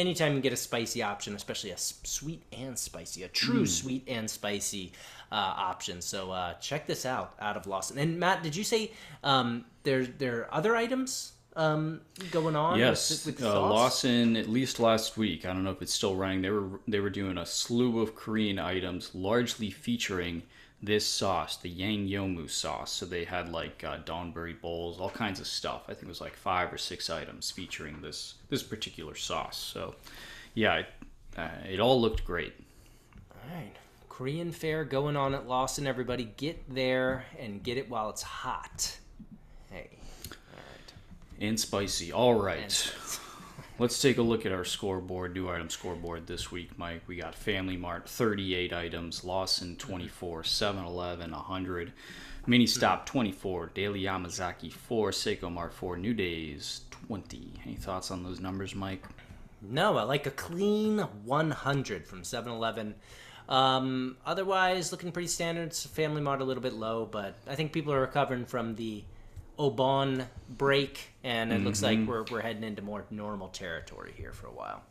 Anytime 0.00 0.34
you 0.34 0.40
get 0.40 0.54
a 0.54 0.56
spicy 0.56 1.02
option, 1.02 1.34
especially 1.34 1.72
a 1.72 1.76
sweet 1.76 2.42
and 2.52 2.78
spicy, 2.78 3.22
a 3.22 3.28
true 3.28 3.66
sweet 3.66 4.04
and 4.08 4.30
spicy 4.30 4.92
uh, 5.30 5.34
option. 5.34 6.00
So 6.00 6.30
uh, 6.30 6.54
check 6.54 6.86
this 6.86 7.04
out 7.04 7.34
out 7.38 7.58
of 7.58 7.66
Lawson. 7.66 7.98
And 7.98 8.18
Matt, 8.18 8.42
did 8.42 8.56
you 8.56 8.64
say 8.64 8.92
um, 9.22 9.66
there 9.82 10.06
there 10.06 10.40
are 10.40 10.54
other 10.54 10.74
items 10.74 11.32
um, 11.54 12.00
going 12.30 12.56
on? 12.56 12.78
Yes, 12.78 13.26
with, 13.26 13.36
with 13.40 13.44
uh. 13.44 13.60
Lawson. 13.60 14.36
At 14.38 14.48
least 14.48 14.80
last 14.80 15.18
week, 15.18 15.44
I 15.44 15.52
don't 15.52 15.64
know 15.64 15.70
if 15.70 15.82
it's 15.82 15.92
still 15.92 16.16
running. 16.16 16.40
They 16.40 16.50
were 16.50 16.80
they 16.88 17.00
were 17.00 17.10
doing 17.10 17.36
a 17.36 17.44
slew 17.44 18.00
of 18.00 18.14
Korean 18.14 18.58
items, 18.58 19.14
largely 19.14 19.70
featuring 19.70 20.44
this 20.82 21.06
sauce, 21.06 21.56
the 21.58 21.68
Yang 21.68 22.08
Yomu 22.08 22.50
sauce. 22.50 22.92
So 22.92 23.06
they 23.06 23.24
had 23.24 23.50
like 23.50 23.84
uh, 23.84 23.98
bowls, 24.62 24.98
all 24.98 25.10
kinds 25.10 25.40
of 25.40 25.46
stuff. 25.46 25.82
I 25.88 25.92
think 25.92 26.04
it 26.04 26.08
was 26.08 26.20
like 26.20 26.34
five 26.34 26.72
or 26.72 26.78
six 26.78 27.10
items 27.10 27.50
featuring 27.50 28.00
this 28.00 28.34
this 28.48 28.62
particular 28.62 29.14
sauce. 29.14 29.58
So, 29.58 29.94
yeah, 30.54 30.76
it, 30.76 30.86
uh, 31.36 31.48
it 31.68 31.80
all 31.80 32.00
looked 32.00 32.24
great. 32.24 32.54
All 33.30 33.56
right. 33.56 33.72
Korean 34.08 34.52
fair 34.52 34.84
going 34.84 35.16
on 35.16 35.34
at 35.34 35.48
Lawson. 35.48 35.86
Everybody 35.86 36.30
get 36.36 36.74
there 36.74 37.24
and 37.38 37.62
get 37.62 37.78
it 37.78 37.88
while 37.88 38.10
it's 38.10 38.22
hot. 38.22 38.98
Hey. 39.70 39.88
All 40.26 40.56
right. 40.56 40.92
And 41.40 41.58
spicy. 41.58 42.12
All 42.12 42.34
right. 42.34 42.92
Let's 43.80 43.98
take 43.98 44.18
a 44.18 44.22
look 44.22 44.44
at 44.44 44.52
our 44.52 44.66
scoreboard, 44.66 45.32
new 45.32 45.48
item 45.48 45.70
scoreboard 45.70 46.26
this 46.26 46.52
week, 46.52 46.76
Mike. 46.76 47.00
We 47.06 47.16
got 47.16 47.34
Family 47.34 47.78
Mart 47.78 48.06
38 48.06 48.74
items, 48.74 49.24
Lawson 49.24 49.74
24, 49.76 50.44
7 50.44 50.84
Eleven 50.84 51.30
100, 51.30 51.90
Mini 52.46 52.66
Stop 52.66 53.06
24, 53.06 53.70
Daily 53.72 54.02
Yamazaki 54.02 54.70
4, 54.70 55.12
Seicomart 55.12 55.72
4, 55.72 55.96
New 55.96 56.12
Days 56.12 56.82
20. 56.90 57.54
Any 57.64 57.74
thoughts 57.74 58.10
on 58.10 58.22
those 58.22 58.38
numbers, 58.38 58.74
Mike? 58.74 59.06
No, 59.62 59.96
I 59.96 60.02
like 60.02 60.26
a 60.26 60.30
clean 60.30 60.98
100 60.98 62.06
from 62.06 62.22
7 62.22 62.52
Eleven. 62.52 62.94
Um, 63.48 64.18
otherwise, 64.26 64.92
looking 64.92 65.10
pretty 65.10 65.28
standard. 65.28 65.72
Family 65.72 66.20
Mart 66.20 66.42
a 66.42 66.44
little 66.44 66.62
bit 66.62 66.74
low, 66.74 67.08
but 67.10 67.34
I 67.48 67.54
think 67.54 67.72
people 67.72 67.94
are 67.94 68.02
recovering 68.02 68.44
from 68.44 68.74
the 68.74 69.04
Obon 69.60 70.26
break, 70.48 71.10
and 71.22 71.52
it 71.52 71.62
looks 71.62 71.82
like 71.82 71.98
mm-hmm. 71.98 72.08
we're, 72.08 72.24
we're 72.30 72.40
heading 72.40 72.64
into 72.64 72.80
more 72.80 73.04
normal 73.10 73.48
territory 73.48 74.14
here 74.16 74.32
for 74.32 74.46
a 74.46 74.52
while. 74.52 74.82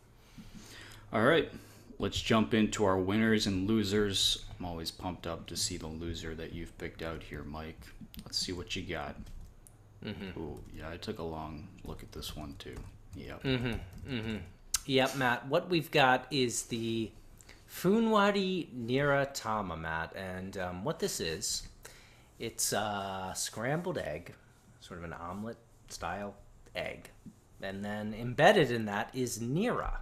All 1.11 1.23
right, 1.23 1.51
let's 1.97 2.21
jump 2.21 2.53
into 2.53 2.85
our 2.85 2.97
winners 2.97 3.47
and 3.47 3.67
losers. 3.67 4.45
I'm 4.59 4.65
always 4.65 4.91
pumped 4.91 5.25
up 5.25 5.47
to 5.47 5.55
see 5.55 5.77
the 5.77 5.87
loser 5.87 6.35
that 6.35 6.53
you've 6.53 6.77
picked 6.77 7.01
out 7.01 7.23
here, 7.23 7.43
Mike. 7.43 7.81
Let's 8.23 8.37
see 8.37 8.51
what 8.51 8.75
you 8.75 8.83
got. 8.83 9.15
Mm-hmm. 10.05 10.39
Ooh, 10.39 10.59
yeah, 10.77 10.89
I 10.89 10.97
took 10.97 11.17
a 11.17 11.23
long 11.23 11.67
look 11.83 12.03
at 12.03 12.11
this 12.11 12.35
one 12.35 12.53
too. 12.59 12.75
Yep. 13.15 13.43
Mm-hmm, 13.43 14.35
yep, 14.85 15.15
Matt. 15.15 15.47
What 15.47 15.67
we've 15.67 15.89
got 15.89 16.27
is 16.29 16.63
the 16.63 17.09
Funwari 17.69 18.67
Nira 18.75 19.27
Tama, 19.33 19.75
Matt. 19.77 20.15
And 20.15 20.57
um, 20.57 20.83
what 20.83 20.99
this 20.99 21.19
is, 21.19 21.67
it's 22.37 22.71
a 22.71 23.33
scrambled 23.35 23.97
egg, 23.97 24.33
sort 24.89 24.99
of 24.99 25.05
an 25.05 25.13
omelet 25.13 25.57
style 25.87 26.33
egg. 26.75 27.09
And 27.61 27.85
then 27.85 28.13
embedded 28.13 28.71
in 28.71 28.85
that 28.85 29.11
is 29.13 29.39
Nira. 29.39 29.97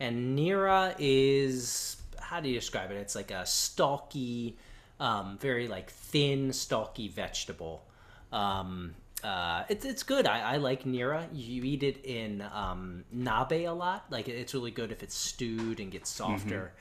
And 0.00 0.38
Nira 0.38 0.94
is, 0.98 1.96
how 2.18 2.40
do 2.40 2.48
you 2.48 2.54
describe 2.54 2.90
it? 2.90 2.96
It's 2.96 3.14
like 3.14 3.30
a 3.30 3.44
stalky, 3.44 4.56
um, 5.00 5.36
very 5.40 5.68
like 5.68 5.90
thin, 5.90 6.52
stalky 6.52 7.08
vegetable. 7.08 7.84
Um, 8.32 8.94
uh, 9.22 9.64
it's 9.70 9.86
it's 9.86 10.02
good. 10.02 10.26
I, 10.26 10.40
I 10.40 10.56
like 10.58 10.84
nira. 10.84 11.26
You 11.32 11.64
eat 11.64 11.82
it 11.82 12.04
in 12.04 12.42
um, 12.42 13.04
nabe 13.14 13.66
a 13.66 13.70
lot. 13.70 14.04
Like 14.10 14.28
it's 14.28 14.52
really 14.52 14.70
good 14.70 14.92
if 14.92 15.02
it's 15.02 15.14
stewed 15.14 15.80
and 15.80 15.90
gets 15.90 16.10
softer. 16.10 16.72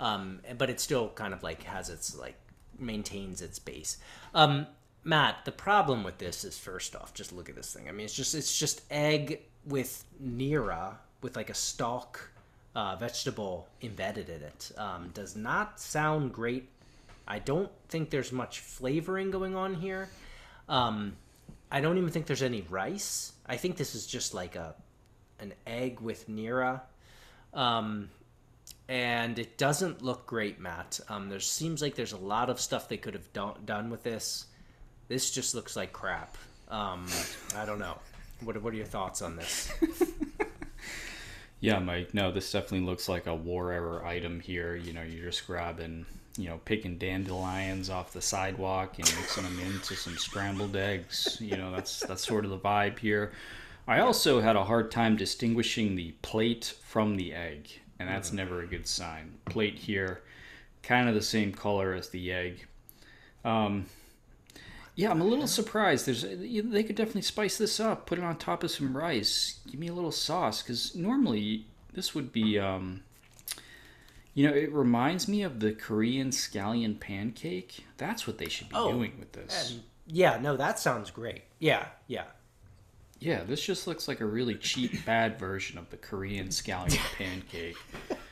Um, 0.00 0.40
but 0.56 0.70
it 0.70 0.80
still 0.80 1.10
kind 1.10 1.34
of 1.34 1.42
like 1.42 1.64
has 1.64 1.90
its 1.90 2.16
like 2.16 2.36
maintains 2.78 3.42
its 3.42 3.58
base. 3.58 3.98
Um, 4.34 4.66
Matt, 5.04 5.44
the 5.44 5.52
problem 5.52 6.04
with 6.04 6.18
this 6.18 6.44
is 6.44 6.58
first 6.58 6.94
off, 6.94 7.12
just 7.12 7.32
look 7.32 7.48
at 7.48 7.56
this 7.56 7.72
thing. 7.72 7.88
I 7.88 7.92
mean, 7.92 8.04
it's 8.04 8.14
just 8.14 8.34
it's 8.34 8.56
just 8.56 8.82
egg 8.90 9.40
with 9.66 10.04
nira 10.22 10.96
with 11.22 11.36
like 11.36 11.50
a 11.50 11.54
stalk 11.54 12.30
uh, 12.74 12.96
vegetable 12.96 13.68
embedded 13.82 14.28
in 14.28 14.42
it. 14.42 14.72
Um, 14.76 15.10
does 15.12 15.36
not 15.36 15.80
sound 15.80 16.32
great. 16.32 16.68
I 17.26 17.38
don't 17.38 17.70
think 17.88 18.10
there's 18.10 18.32
much 18.32 18.60
flavoring 18.60 19.30
going 19.30 19.54
on 19.56 19.74
here. 19.74 20.08
Um, 20.68 21.16
I 21.70 21.80
don't 21.80 21.98
even 21.98 22.10
think 22.10 22.26
there's 22.26 22.42
any 22.42 22.62
rice. 22.68 23.32
I 23.46 23.56
think 23.56 23.76
this 23.76 23.94
is 23.94 24.06
just 24.06 24.34
like 24.34 24.56
a 24.56 24.74
an 25.38 25.54
egg 25.66 26.00
with 26.00 26.28
nira. 26.28 26.80
Um, 27.52 28.08
and 28.88 29.38
it 29.38 29.58
doesn't 29.58 30.02
look 30.02 30.26
great, 30.26 30.60
Matt. 30.60 31.00
Um, 31.08 31.28
there 31.28 31.40
seems 31.40 31.82
like 31.82 31.94
there's 31.94 32.12
a 32.12 32.18
lot 32.18 32.50
of 32.50 32.60
stuff 32.60 32.88
they 32.88 32.96
could 32.96 33.14
have 33.14 33.32
do- 33.32 33.56
done 33.64 33.90
with 33.90 34.02
this. 34.02 34.46
This 35.12 35.30
just 35.30 35.54
looks 35.54 35.76
like 35.76 35.92
crap. 35.92 36.38
Um, 36.70 37.04
I 37.54 37.66
don't 37.66 37.78
know. 37.78 37.98
What, 38.42 38.62
what 38.62 38.72
are 38.72 38.76
your 38.76 38.86
thoughts 38.86 39.20
on 39.20 39.36
this? 39.36 39.70
Yeah, 41.60 41.78
Mike. 41.78 42.12
No, 42.12 42.32
this 42.32 42.50
definitely 42.50 42.86
looks 42.86 43.08
like 43.08 43.28
a 43.28 43.34
war 43.36 43.70
era 43.70 44.04
item 44.04 44.40
here. 44.40 44.74
You 44.74 44.92
know, 44.92 45.02
you're 45.02 45.26
just 45.26 45.46
grabbing, 45.46 46.04
you 46.36 46.48
know, 46.48 46.58
picking 46.64 46.98
dandelions 46.98 47.88
off 47.88 48.12
the 48.12 48.20
sidewalk 48.20 48.98
and 48.98 49.06
mixing 49.14 49.44
them 49.44 49.60
into 49.60 49.94
some 49.94 50.18
scrambled 50.18 50.74
eggs. 50.74 51.38
You 51.40 51.56
know, 51.56 51.70
that's 51.70 52.00
that's 52.00 52.26
sort 52.26 52.44
of 52.44 52.50
the 52.50 52.58
vibe 52.58 52.98
here. 52.98 53.30
I 53.86 54.00
also 54.00 54.40
had 54.40 54.56
a 54.56 54.64
hard 54.64 54.90
time 54.90 55.14
distinguishing 55.16 55.94
the 55.94 56.10
plate 56.22 56.74
from 56.82 57.16
the 57.16 57.32
egg, 57.32 57.68
and 58.00 58.08
that's 58.08 58.32
never 58.32 58.62
a 58.62 58.66
good 58.66 58.88
sign. 58.88 59.32
Plate 59.44 59.78
here, 59.78 60.22
kind 60.82 61.08
of 61.08 61.14
the 61.14 61.22
same 61.22 61.52
color 61.52 61.94
as 61.94 62.08
the 62.08 62.32
egg. 62.32 62.66
Um, 63.44 63.86
yeah, 64.94 65.10
I'm 65.10 65.20
a 65.20 65.24
little 65.24 65.46
surprised. 65.46 66.06
There's 66.06 66.22
they 66.22 66.82
could 66.82 66.96
definitely 66.96 67.22
spice 67.22 67.58
this 67.58 67.80
up, 67.80 68.06
put 68.06 68.18
it 68.18 68.24
on 68.24 68.36
top 68.36 68.62
of 68.62 68.70
some 68.70 68.96
rice, 68.96 69.60
give 69.70 69.80
me 69.80 69.88
a 69.88 69.92
little 69.92 70.12
sauce 70.12 70.62
because 70.62 70.94
normally 70.94 71.66
this 71.92 72.14
would 72.14 72.32
be 72.32 72.58
um 72.58 73.02
you 74.34 74.48
know, 74.48 74.54
it 74.54 74.72
reminds 74.72 75.28
me 75.28 75.42
of 75.42 75.60
the 75.60 75.72
Korean 75.72 76.30
scallion 76.30 76.98
pancake. 76.98 77.84
That's 77.98 78.26
what 78.26 78.38
they 78.38 78.48
should 78.48 78.70
be 78.70 78.74
Oh, 78.76 78.90
doing 78.92 79.12
with 79.18 79.32
this. 79.32 79.78
yeah, 80.06 80.38
no, 80.40 80.56
that 80.56 80.78
sounds 80.78 81.10
great. 81.10 81.42
Yeah, 81.58 81.86
yeah. 82.06 82.24
Yeah, 83.20 83.44
this 83.44 83.62
just 83.62 83.86
looks 83.86 84.08
like 84.08 84.20
a 84.20 84.26
really 84.26 84.54
cheap, 84.56 85.04
bad 85.04 85.38
version 85.38 85.76
of 85.78 85.90
the 85.90 85.96
Korean 85.98 86.48
scallion 86.48 86.98
pancake. 87.18 87.76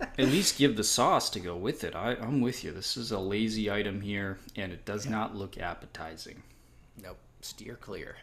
At 0.00 0.28
least 0.28 0.58
give 0.58 0.76
the 0.76 0.84
sauce 0.84 1.30
to 1.30 1.40
go 1.40 1.56
with 1.56 1.84
it. 1.84 1.94
I, 1.94 2.12
I'm 2.12 2.40
with 2.40 2.64
you. 2.64 2.72
This 2.72 2.96
is 2.96 3.12
a 3.12 3.18
lazy 3.18 3.70
item 3.70 4.00
here, 4.00 4.38
and 4.56 4.72
it 4.72 4.84
does 4.84 5.06
not 5.06 5.36
look 5.36 5.58
appetizing. 5.58 6.42
Nope. 7.02 7.18
Steer 7.42 7.76
clear. 7.76 8.16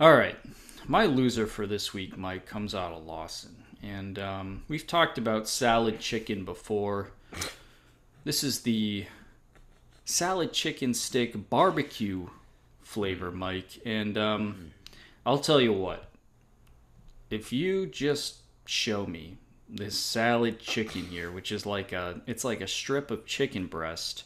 All 0.00 0.14
right, 0.14 0.36
my 0.86 1.06
loser 1.06 1.46
for 1.46 1.66
this 1.66 1.94
week, 1.94 2.16
Mike, 2.16 2.46
comes 2.46 2.74
out 2.74 2.92
of 2.92 3.04
Lawson, 3.04 3.56
and 3.82 4.18
um, 4.18 4.62
we've 4.68 4.86
talked 4.86 5.18
about 5.18 5.48
salad 5.48 6.00
chicken 6.00 6.44
before. 6.44 7.10
This 8.24 8.42
is 8.42 8.60
the 8.60 9.06
salad 10.04 10.52
chicken 10.52 10.92
stick 10.94 11.48
barbecue 11.50 12.28
flavor, 12.82 13.30
Mike, 13.30 13.80
and 13.84 14.18
um, 14.18 14.72
I'll 15.24 15.38
tell 15.38 15.60
you 15.60 15.72
what. 15.72 16.10
If 17.30 17.52
you 17.52 17.86
just 17.86 18.38
show 18.66 19.06
me 19.06 19.38
this 19.68 19.98
salad 19.98 20.58
chicken 20.58 21.04
here, 21.04 21.30
which 21.30 21.52
is 21.52 21.66
like 21.66 21.92
a, 21.92 22.20
it's 22.26 22.44
like 22.44 22.60
a 22.60 22.68
strip 22.68 23.10
of 23.10 23.26
chicken 23.26 23.66
breast 23.66 24.24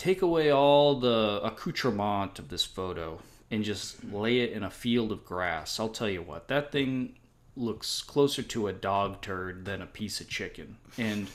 take 0.00 0.22
away 0.22 0.50
all 0.50 0.98
the 0.98 1.40
accoutrement 1.44 2.38
of 2.38 2.48
this 2.48 2.64
photo 2.64 3.20
and 3.50 3.62
just 3.62 4.02
lay 4.04 4.40
it 4.40 4.50
in 4.52 4.62
a 4.62 4.70
field 4.70 5.12
of 5.12 5.26
grass. 5.26 5.78
I'll 5.78 5.90
tell 5.90 6.08
you 6.08 6.22
what, 6.22 6.48
that 6.48 6.72
thing 6.72 7.16
looks 7.54 8.00
closer 8.00 8.42
to 8.42 8.68
a 8.68 8.72
dog 8.72 9.20
turd 9.20 9.66
than 9.66 9.82
a 9.82 9.86
piece 9.86 10.22
of 10.22 10.28
chicken. 10.28 10.78
And 10.96 11.28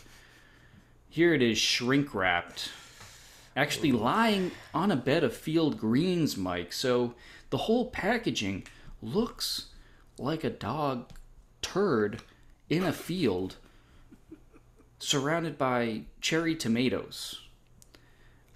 here 1.08 1.36
it 1.36 1.44
is 1.44 1.60
shrink 1.60 2.16
wrapped, 2.16 2.72
actually 3.56 3.92
lying 3.92 4.50
on 4.74 4.90
a 4.90 4.96
bed 4.96 5.24
of 5.24 5.36
field 5.36 5.78
greens, 5.78 6.36
Mike. 6.36 6.74
So 6.74 7.14
the 7.52 7.58
whole 7.58 7.92
packaging 7.92 8.66
looks 9.00 9.68
like 10.18 10.44
a 10.44 10.50
dog 10.50 11.12
turd 11.66 12.22
in 12.70 12.84
a 12.84 12.94
field 12.94 13.56
surrounded 15.00 15.58
by 15.58 16.02
cherry 16.22 16.56
tomatoes. 16.56 17.42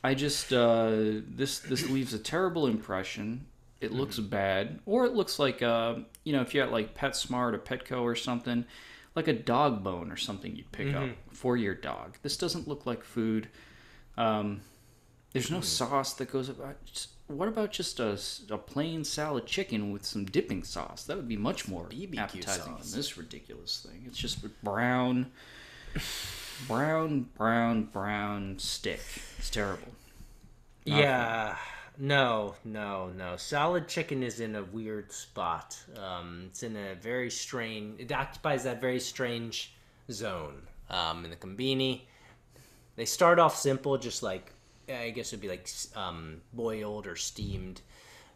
I 0.03 0.13
just 0.13 0.53
uh, 0.53 0.91
this 1.27 1.59
this 1.59 1.89
leaves 1.89 2.13
a 2.13 2.19
terrible 2.19 2.67
impression. 2.67 3.45
It 3.81 3.91
looks 3.91 4.19
bad, 4.19 4.79
or 4.85 5.05
it 5.05 5.13
looks 5.13 5.39
like 5.39 5.61
uh, 5.61 5.95
you 6.23 6.33
know 6.33 6.41
if 6.41 6.53
you 6.53 6.61
had 6.61 6.71
like 6.71 6.95
PetSmart 6.95 7.53
or 7.53 7.59
Petco 7.59 8.01
or 8.01 8.15
something, 8.15 8.65
like 9.15 9.27
a 9.27 9.33
dog 9.33 9.83
bone 9.83 10.11
or 10.11 10.17
something 10.17 10.55
you'd 10.55 10.71
pick 10.71 10.93
up 10.93 11.09
for 11.31 11.57
your 11.57 11.75
dog. 11.75 12.17
This 12.21 12.37
doesn't 12.37 12.67
look 12.67 12.85
like 12.85 13.03
food. 13.03 13.49
Um, 14.17 14.61
there's 15.33 15.51
no 15.51 15.61
sauce 15.61 16.13
that 16.13 16.31
goes 16.31 16.49
about. 16.49 16.83
Just, 16.85 17.09
what 17.29 17.47
about 17.47 17.71
just 17.71 17.99
a, 17.99 18.19
a 18.49 18.57
plain 18.57 19.03
salad 19.03 19.45
chicken 19.45 19.91
with 19.91 20.05
some 20.05 20.25
dipping 20.25 20.63
sauce? 20.63 21.03
That 21.03 21.15
would 21.15 21.27
be 21.27 21.37
much 21.37 21.67
more 21.67 21.85
BBQ 21.85 22.17
appetizing 22.17 22.63
sauce. 22.63 22.91
than 22.91 22.99
this 22.99 23.17
ridiculous 23.17 23.85
thing. 23.87 24.03
It's 24.07 24.17
just 24.17 24.39
brown, 24.63 25.31
brown, 26.67 27.29
brown, 27.37 27.83
brown 27.83 28.57
stick. 28.57 29.01
It's 29.37 29.49
terrible. 29.49 29.89
Yeah. 30.85 31.55
No, 31.99 32.55
no, 32.63 33.11
no. 33.15 33.35
Salad 33.35 33.87
chicken 33.87 34.23
is 34.23 34.39
in 34.39 34.55
a 34.55 34.63
weird 34.63 35.11
spot. 35.11 35.77
Um, 35.97 36.45
it's 36.47 36.63
in 36.63 36.75
a 36.77 36.95
very 36.95 37.29
strange. 37.29 37.99
It 37.99 38.11
occupies 38.11 38.63
that 38.63 38.81
very 38.81 38.99
strange 38.99 39.73
zone. 40.09 40.63
Um, 40.89 41.25
in 41.25 41.29
the 41.29 41.35
combini, 41.35 42.01
they 42.95 43.05
start 43.05 43.37
off 43.37 43.55
simple, 43.55 43.97
just 43.97 44.23
like 44.23 44.53
I 44.89 45.09
guess 45.11 45.27
it'd 45.33 45.41
be 45.41 45.49
like 45.49 45.69
um, 45.95 46.41
boiled 46.53 47.07
or 47.07 47.15
steamed 47.15 47.81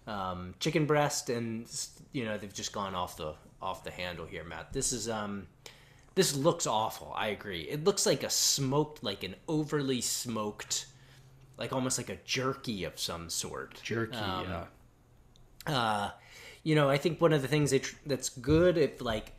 um, 0.08 0.56
chicken 0.60 0.86
breast, 0.86 1.30
and 1.30 1.66
you 2.12 2.26
know 2.26 2.38
they've 2.38 2.54
just 2.54 2.74
gone 2.74 2.96
off 2.96 3.18
the 3.18 3.36
off 3.62 3.84
the 3.84 3.92
handle 3.92 4.26
here, 4.26 4.44
Matt. 4.44 4.74
This 4.74 4.92
is 4.94 5.10
um, 5.10 5.48
this 6.16 6.36
looks 6.36 6.68
awful. 6.68 7.14
I 7.16 7.28
agree. 7.28 7.62
It 7.62 7.84
looks 7.84 8.06
like 8.06 8.24
a 8.24 8.30
smoked, 8.30 9.04
like 9.04 9.24
an 9.24 9.36
overly 9.48 10.02
smoked, 10.02 10.88
like 11.58 11.74
almost 11.74 11.98
like 11.98 12.10
a 12.10 12.18
jerky 12.26 12.84
of 12.84 13.00
some 13.00 13.30
sort. 13.30 13.82
Jerky. 13.84 14.18
Um, 14.18 14.46
yeah. 14.48 15.74
Uh, 15.74 16.12
you 16.64 16.76
know, 16.76 16.90
I 16.90 16.98
think 16.98 17.20
one 17.22 17.34
of 17.34 17.42
the 17.42 17.48
things 17.48 17.72
they 17.72 17.80
tr- 17.80 17.96
that's 18.06 18.30
good 18.30 18.78
if 18.78 19.02
like 19.02 19.34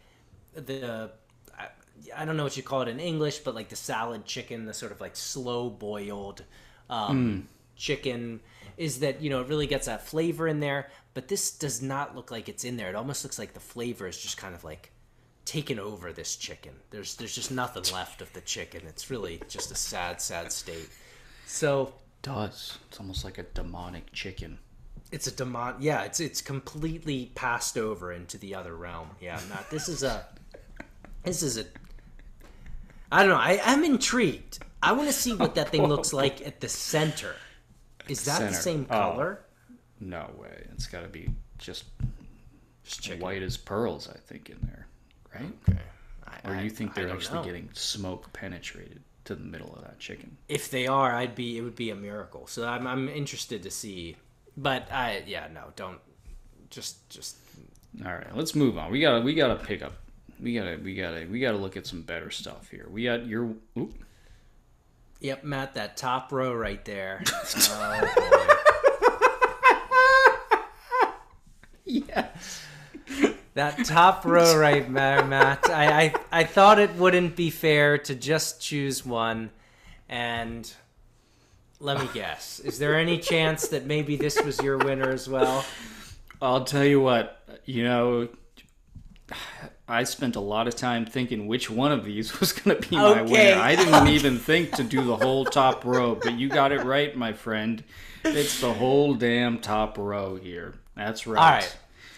the 0.54 1.10
I, 1.56 1.68
I 2.16 2.24
don't 2.24 2.36
know 2.36 2.44
what 2.44 2.56
you 2.56 2.62
call 2.62 2.82
it 2.82 2.88
in 2.88 2.98
English, 2.98 3.38
but 3.38 3.54
like 3.54 3.68
the 3.68 3.76
salad 3.76 4.24
chicken, 4.24 4.66
the 4.66 4.74
sort 4.74 4.92
of 4.92 5.00
like 5.00 5.16
slow 5.16 5.70
boiled 5.70 6.44
um, 6.90 7.48
chicken, 7.76 8.40
is 8.76 9.00
that 9.00 9.22
you 9.22 9.30
know 9.30 9.40
it 9.40 9.48
really 9.48 9.66
gets 9.66 9.86
that 9.86 10.06
flavor 10.06 10.48
in 10.48 10.60
there. 10.60 10.90
But 11.14 11.28
this 11.28 11.52
does 11.52 11.80
not 11.80 12.16
look 12.16 12.30
like 12.30 12.48
it's 12.48 12.64
in 12.64 12.76
there. 12.76 12.88
It 12.88 12.96
almost 12.96 13.22
looks 13.24 13.38
like 13.38 13.54
the 13.54 13.60
flavor 13.60 14.08
is 14.08 14.20
just 14.20 14.36
kind 14.36 14.54
of 14.54 14.64
like 14.64 14.90
taken 15.44 15.78
over 15.78 16.12
this 16.12 16.36
chicken. 16.36 16.72
There's 16.90 17.16
there's 17.16 17.34
just 17.34 17.50
nothing 17.50 17.84
left 17.92 18.20
of 18.20 18.32
the 18.32 18.40
chicken. 18.40 18.82
It's 18.88 19.10
really 19.10 19.40
just 19.48 19.70
a 19.70 19.76
sad, 19.76 20.20
sad 20.20 20.50
state. 20.52 20.88
So 21.46 21.92
does. 22.22 22.78
It's 22.88 22.98
almost 22.98 23.24
like 23.24 23.38
a 23.38 23.42
demonic 23.44 24.10
chicken. 24.12 24.58
it's 25.12 25.26
a 25.26 25.30
demon. 25.30 25.74
Yeah, 25.78 26.02
it's 26.02 26.18
it's 26.18 26.40
completely 26.42 27.30
passed 27.34 27.78
over 27.78 28.12
into 28.12 28.38
the 28.38 28.54
other 28.54 28.74
realm. 28.74 29.10
Yeah, 29.20 29.38
Matt. 29.48 29.70
This 29.70 29.88
is 29.88 30.02
a. 30.02 30.26
This 31.22 31.42
is 31.42 31.58
a. 31.58 31.64
I 33.12 33.20
don't 33.20 33.28
know. 33.28 33.36
I, 33.36 33.60
I'm 33.64 33.84
intrigued. 33.84 34.58
I 34.84 34.92
want 34.92 35.08
to 35.08 35.12
see 35.12 35.34
what 35.34 35.54
that 35.56 35.70
thing 35.70 35.86
looks 35.86 36.12
oh, 36.14 36.18
like 36.18 36.46
at 36.46 36.60
the 36.60 36.68
center. 36.68 37.34
Is 38.08 38.24
that 38.26 38.38
the 38.40 38.46
Center. 38.52 38.60
same 38.60 38.86
Oh. 38.90 38.94
color? 38.94 39.40
No 40.00 40.30
way. 40.38 40.66
It's 40.72 40.86
got 40.86 41.02
to 41.02 41.08
be 41.08 41.30
just 41.58 41.84
Just 42.84 43.18
white 43.20 43.42
as 43.42 43.56
pearls, 43.56 44.08
I 44.14 44.18
think, 44.18 44.50
in 44.50 44.58
there, 44.62 44.86
right? 45.34 45.52
Okay. 45.68 45.78
I, 46.26 46.50
Or 46.50 46.54
I- 46.56 46.62
you 46.62 46.70
think 46.70 46.90
I 46.90 46.94
they're 46.94 47.06
don't 47.06 47.16
actually 47.16 47.38
know. 47.38 47.44
getting 47.44 47.68
smoke 47.72 48.30
penetrated 48.34 49.00
to 49.24 49.34
the 49.34 49.42
middle 49.44 49.72
of 49.74 49.82
that 49.82 49.98
chicken? 49.98 50.36
If 50.48 50.70
they 50.70 50.86
are, 50.86 51.14
I'd 51.14 51.34
be. 51.34 51.56
It 51.56 51.62
would 51.62 51.76
be 51.76 51.88
a 51.90 51.94
miracle. 51.96 52.46
So 52.46 52.66
I'm. 52.68 52.86
I'm 52.86 53.08
interested 53.08 53.62
to 53.62 53.70
see. 53.70 54.16
But 54.56 54.90
I. 54.92 55.22
Yeah. 55.26 55.48
No. 55.54 55.72
Don't. 55.76 55.98
Just. 56.68 57.08
Just. 57.08 57.36
All 58.04 58.12
right, 58.12 58.36
let's 58.36 58.54
move 58.54 58.76
on. 58.76 58.90
We 58.90 59.00
gotta 59.00 59.22
we 59.22 59.34
gotta 59.34 59.54
pick 59.56 59.80
up. 59.82 59.94
We 60.40 60.54
gotta 60.54 60.78
we 60.82 60.94
gotta 60.94 61.26
we 61.30 61.40
gotta 61.40 61.56
look 61.56 61.76
at 61.78 61.86
some 61.86 62.02
better 62.02 62.30
stuff 62.30 62.68
here. 62.68 62.86
We 62.90 63.04
got 63.04 63.24
your. 63.26 63.54
Oop, 63.78 63.94
Yep, 65.20 65.44
Matt. 65.44 65.74
That 65.74 65.96
top 65.96 66.32
row 66.32 66.52
right 66.54 66.84
there. 66.84 67.22
oh 67.56 68.24
yes. 71.84 72.62
That 73.54 73.84
top 73.84 74.24
row 74.24 74.58
right 74.58 74.92
there, 74.92 75.24
Matt. 75.24 75.70
I, 75.70 76.02
I. 76.02 76.14
I 76.32 76.44
thought 76.44 76.78
it 76.78 76.94
wouldn't 76.96 77.36
be 77.36 77.50
fair 77.50 77.98
to 77.98 78.14
just 78.14 78.60
choose 78.60 79.04
one, 79.04 79.50
and. 80.08 80.70
Let 81.80 82.00
me 82.00 82.08
guess. 82.14 82.60
Is 82.60 82.78
there 82.78 82.98
any 82.98 83.18
chance 83.18 83.68
that 83.68 83.84
maybe 83.84 84.16
this 84.16 84.40
was 84.42 84.58
your 84.62 84.78
winner 84.78 85.10
as 85.10 85.28
well? 85.28 85.66
I'll 86.40 86.64
tell 86.64 86.84
you 86.84 87.00
what. 87.00 87.42
You 87.66 87.84
know, 87.84 88.28
I 89.88 90.04
spent 90.04 90.36
a 90.36 90.40
lot 90.40 90.66
of 90.68 90.76
time 90.76 91.04
thinking 91.06 91.46
which 91.46 91.70
one 91.70 91.92
of 91.92 92.04
these 92.04 92.40
was 92.40 92.52
gonna 92.52 92.78
be 92.80 93.00
my 93.00 93.22
Okay. 93.22 93.22
winner. 93.22 93.54
I 93.54 93.76
didn't 93.76 94.08
even 94.08 94.38
think 94.38 94.74
to 94.74 94.84
do 94.84 95.04
the 95.04 95.16
whole 95.16 95.46
top 95.46 95.84
row, 95.86 96.14
but 96.14 96.32
you 96.32 96.50
got 96.50 96.72
it 96.72 96.80
right, 96.80 97.16
my 97.16 97.32
friend. 97.32 97.84
It's 98.32 98.56
the 98.56 98.74
whole 98.74 99.14
damn 99.14 99.60
top 99.60 99.98
row 99.98 100.36
here. 100.36 100.74
That's 100.96 101.26
right. 101.26 101.40
All 101.42 101.50
right. 101.50 101.76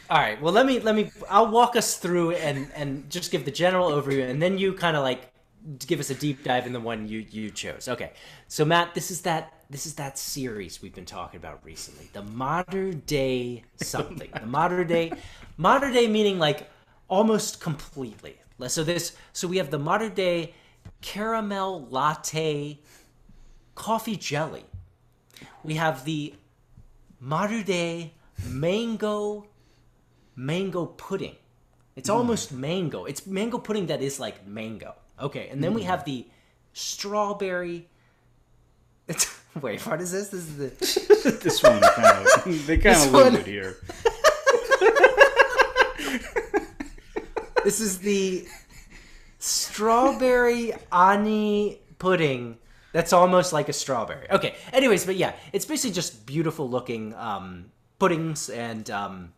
All 0.09 0.18
right. 0.18 0.40
Well, 0.40 0.52
let 0.52 0.66
me 0.66 0.79
let 0.81 0.94
me. 0.94 1.11
I'll 1.29 1.50
walk 1.50 1.74
us 1.76 1.96
through 1.98 2.33
and 2.33 2.70
and 2.74 3.11
just 3.11 3.33
give 3.33 3.44
the 3.44 3.50
general 3.50 3.90
overview, 3.90 4.29
and 4.29 4.40
then 4.40 4.59
you 4.59 4.72
kind 4.74 4.96
of 4.96 5.02
like 5.02 5.33
give 5.87 5.98
us 5.98 6.11
a 6.11 6.14
deep 6.14 6.44
dive 6.44 6.66
in 6.66 6.72
the 6.72 6.81
one 6.81 7.09
you 7.09 7.26
you 7.31 7.50
chose. 7.50 7.88
Okay. 7.88 8.12
So 8.46 8.64
Matt, 8.64 8.94
this 8.94 9.11
is 9.11 9.22
that 9.22 9.52
this 9.68 9.85
is 9.87 9.94
that 9.94 10.16
series 10.16 10.81
we've 10.81 10.94
been 10.94 11.05
talking 11.07 11.38
about 11.38 11.64
recently, 11.64 12.09
the 12.12 12.22
modern 12.22 13.00
day 13.07 13.64
something, 13.74 14.31
the 14.38 14.46
modern 14.46 14.87
day, 14.87 15.16
modern 15.57 15.92
day 15.92 16.07
meaning 16.07 16.38
like 16.38 16.70
almost 17.08 17.60
completely. 17.60 18.36
So 18.68 18.84
this 18.84 19.16
so 19.32 19.48
we 19.48 19.58
have 19.58 19.70
the 19.70 19.78
modern 19.78 20.14
day 20.14 20.54
caramel 21.02 21.86
latte 21.90 22.80
coffee 23.74 24.16
jelly. 24.16 24.64
We 25.62 25.74
have 25.74 26.04
the 26.04 26.34
modern 27.20 27.64
day 27.64 28.14
mango 28.44 29.46
mango 30.36 30.86
pudding. 30.86 31.36
It's 31.96 32.08
hmm. 32.08 32.16
almost 32.16 32.52
mango. 32.52 33.04
It's 33.06 33.26
mango 33.26 33.58
pudding 33.58 33.86
that 33.86 34.02
is 34.02 34.20
like 34.20 34.46
mango. 34.46 34.94
Okay, 35.20 35.48
and 35.48 35.64
then 35.64 35.72
we 35.74 35.82
hmm. 35.82 35.88
have 35.88 36.04
the 36.04 36.26
strawberry. 36.72 37.88
It's, 39.08 39.34
wait, 39.60 39.84
what 39.86 40.00
is 40.00 40.12
this? 40.12 40.28
This 40.28 40.48
is 40.48 40.56
the 40.56 41.30
This 41.42 41.62
one 41.62 41.80
kind 41.80 42.26
of 42.26 42.66
they 42.66 42.78
kind 42.78 42.96
This 42.96 43.06
of 43.06 43.34
it 43.34 43.46
here. 43.46 43.76
this 47.66 47.81
is 47.81 47.98
the 47.98 48.46
strawberry 49.40 50.72
ani 50.92 51.81
pudding. 51.98 52.59
That's 52.92 53.12
almost 53.12 53.52
like 53.52 53.68
a 53.68 53.72
strawberry. 53.72 54.31
Okay. 54.31 54.55
Anyways, 54.72 55.05
but 55.05 55.16
yeah, 55.16 55.33
it's 55.52 55.64
basically 55.64 55.92
just 55.92 56.26
beautiful 56.26 56.70
looking 56.70 57.12
um, 57.14 57.72
puddings 57.98 58.50
and 58.50 58.88
um, 58.88 59.33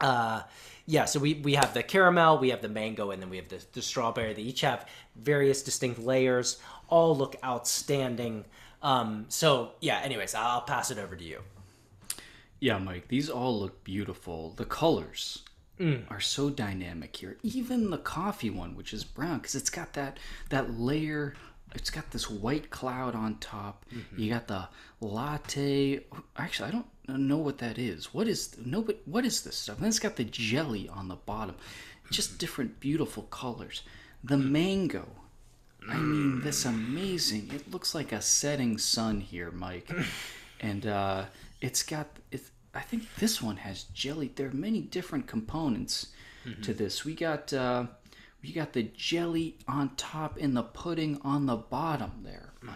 uh, 0.00 0.42
yeah. 0.86 1.04
So 1.04 1.18
we 1.18 1.34
we 1.34 1.54
have 1.54 1.74
the 1.74 1.82
caramel, 1.82 2.38
we 2.38 2.50
have 2.50 2.62
the 2.62 2.68
mango, 2.68 3.10
and 3.10 3.20
then 3.20 3.28
we 3.28 3.38
have 3.38 3.48
the, 3.48 3.60
the 3.72 3.82
strawberry. 3.82 4.34
They 4.34 4.42
each 4.42 4.60
have 4.60 4.88
various 5.16 5.64
distinct 5.64 5.98
layers. 5.98 6.60
All 6.86 7.16
look 7.16 7.34
outstanding. 7.42 8.44
Um, 8.82 9.26
so 9.30 9.72
yeah. 9.80 9.98
Anyways, 9.98 10.36
I'll 10.36 10.60
pass 10.60 10.92
it 10.92 10.98
over 10.98 11.16
to 11.16 11.24
you. 11.24 11.40
Yeah, 12.60 12.78
Mike, 12.78 13.08
these 13.08 13.28
all 13.28 13.58
look 13.58 13.82
beautiful. 13.82 14.50
The 14.50 14.64
colors 14.64 15.42
Mm. 15.82 16.04
are 16.10 16.20
so 16.20 16.48
dynamic 16.50 17.16
here. 17.16 17.36
Even 17.42 17.90
the 17.90 17.98
coffee 17.98 18.50
one, 18.50 18.76
which 18.76 18.92
is 18.94 19.02
brown, 19.04 19.38
because 19.38 19.54
it's 19.54 19.70
got 19.70 19.92
that 19.94 20.18
that 20.50 20.78
layer. 20.78 21.34
It's 21.74 21.88
got 21.90 22.10
this 22.10 22.28
white 22.28 22.68
cloud 22.68 23.14
on 23.14 23.36
top. 23.38 23.86
Mm-hmm. 23.94 24.20
You 24.20 24.30
got 24.30 24.46
the 24.46 24.68
latte. 25.00 26.00
Actually, 26.36 26.68
I 26.68 26.72
don't 26.72 26.86
know 27.28 27.38
what 27.38 27.58
that 27.58 27.78
is. 27.78 28.12
What 28.14 28.28
is 28.28 28.54
no? 28.64 28.82
But 28.82 29.00
what 29.06 29.24
is 29.24 29.42
this 29.42 29.56
stuff? 29.56 29.76
And 29.76 29.84
then 29.84 29.88
it's 29.88 29.98
got 29.98 30.16
the 30.16 30.24
jelly 30.24 30.88
on 30.88 31.08
the 31.08 31.16
bottom. 31.16 31.56
Just 32.10 32.38
different 32.38 32.78
beautiful 32.78 33.24
colors. 33.24 33.82
The 34.22 34.36
Mm. 34.36 34.50
mango. 34.50 35.08
I 35.88 35.96
mean, 35.96 36.42
this 36.42 36.64
amazing. 36.64 37.50
It 37.52 37.70
looks 37.72 37.92
like 37.94 38.12
a 38.12 38.20
setting 38.22 38.78
sun 38.78 39.20
here, 39.20 39.50
Mike. 39.50 39.90
and 40.60 40.86
uh, 40.86 41.24
it's 41.60 41.82
got. 41.82 42.06
It's, 42.30 42.50
I 42.74 42.80
think 42.80 43.02
this 43.16 43.42
one 43.42 43.58
has 43.58 43.84
jelly. 43.84 44.32
There 44.34 44.48
are 44.48 44.52
many 44.52 44.80
different 44.80 45.26
components 45.26 46.08
to 46.62 46.74
this. 46.74 47.04
We 47.04 47.14
got. 47.14 47.52
Uh, 47.52 47.86
we 48.42 48.52
got 48.52 48.72
the 48.72 48.82
jelly 48.82 49.56
on 49.68 49.94
top 49.96 50.36
and 50.40 50.56
the 50.56 50.64
pudding 50.64 51.20
on 51.22 51.46
the 51.46 51.56
bottom 51.56 52.10
there, 52.24 52.52
Mike. 52.60 52.74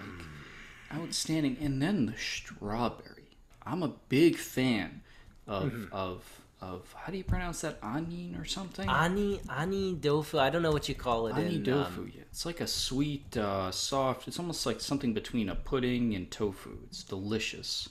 Outstanding. 0.95 1.57
And 1.61 1.83
then 1.83 2.07
the 2.07 2.15
strawberry. 2.17 3.37
I'm 3.65 3.83
a 3.83 3.93
big 4.09 4.37
fan 4.37 5.03
of 5.49 5.73
of 5.91 6.41
of 6.61 6.95
how 6.97 7.11
do 7.11 7.19
you 7.19 7.25
pronounce 7.25 7.63
that? 7.63 7.79
Onion 7.83 8.37
or 8.37 8.45
something? 8.45 8.89
Ani 8.89 9.41
ani 9.51 9.95
dofu. 9.95 10.39
I 10.39 10.51
don't 10.51 10.63
know 10.63 10.71
what 10.71 10.89
you 10.89 10.95
call 10.95 11.27
it 11.27 11.37
Ani 11.37 11.57
in 11.57 11.65
tofu, 11.65 12.03
um, 12.03 12.13
yeah. 12.15 12.23
It's 12.31 12.47
like 12.47 12.61
a 12.61 12.67
sweet, 12.67 13.37
uh, 13.37 13.71
soft. 13.73 14.29
It's 14.29 14.39
almost 14.39 14.65
like 14.67 14.81
something 14.81 15.13
between 15.15 15.49
a 15.49 15.57
pudding 15.57 16.15
and 16.15 16.31
tofu. 16.31 16.79
It's 16.85 17.03
delicious 17.03 17.89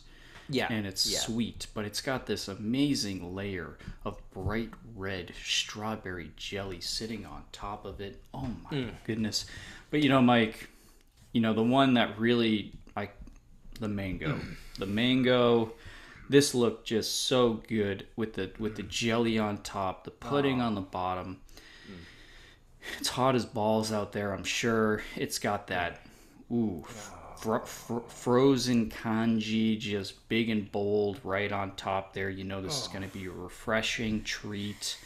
yeah, 0.49 0.67
and 0.71 0.85
it's 0.85 1.11
yeah. 1.11 1.19
sweet, 1.19 1.67
but 1.73 1.85
it's 1.85 2.01
got 2.01 2.25
this 2.25 2.47
amazing 2.47 3.35
layer 3.35 3.77
of 4.03 4.17
bright 4.31 4.71
red 4.95 5.33
strawberry 5.43 6.31
jelly 6.37 6.81
sitting 6.81 7.25
on 7.25 7.43
top 7.51 7.85
of 7.85 7.99
it. 8.01 8.21
Oh 8.33 8.47
my 8.63 8.69
Mm. 8.77 8.91
goodness! 9.05 9.45
But 9.91 10.01
you 10.03 10.09
know, 10.09 10.21
Mike, 10.21 10.69
you 11.33 11.41
know 11.41 11.53
the 11.53 11.63
one 11.63 11.95
that 11.95 12.17
really 12.19 12.73
I, 12.95 13.09
the 13.79 13.87
mango, 13.87 14.39
the 14.79 14.85
mango. 14.85 15.73
This 16.27 16.55
looked 16.55 16.87
just 16.87 17.27
so 17.27 17.61
good 17.67 18.07
with 18.15 18.33
the 18.33 18.51
with 18.57 18.75
the 18.77 18.83
jelly 18.83 19.37
on 19.37 19.59
top, 19.59 20.05
the 20.05 20.11
pudding 20.11 20.59
on 20.61 20.73
the 20.75 20.81
bottom. 20.81 21.41
It's 22.99 23.09
hot 23.09 23.35
as 23.35 23.45
balls 23.45 23.91
out 23.91 24.11
there. 24.11 24.31
I'm 24.31 24.43
sure 24.43 25.01
it's 25.15 25.39
got 25.39 25.67
that 25.67 26.01
ooh 26.51 26.83
fr- 27.37 27.65
fr- 27.65 28.07
frozen 28.07 28.89
kanji 28.89 29.77
just 29.77 30.27
big 30.29 30.49
and 30.49 30.71
bold 30.71 31.19
right 31.23 31.51
on 31.51 31.75
top 31.75 32.13
there. 32.13 32.29
You 32.29 32.43
know 32.43 32.61
this 32.61 32.77
is 32.81 32.87
oh. 32.89 32.93
going 32.93 33.09
to 33.09 33.17
be 33.17 33.25
a 33.25 33.31
refreshing 33.31 34.23
treat. 34.23 34.97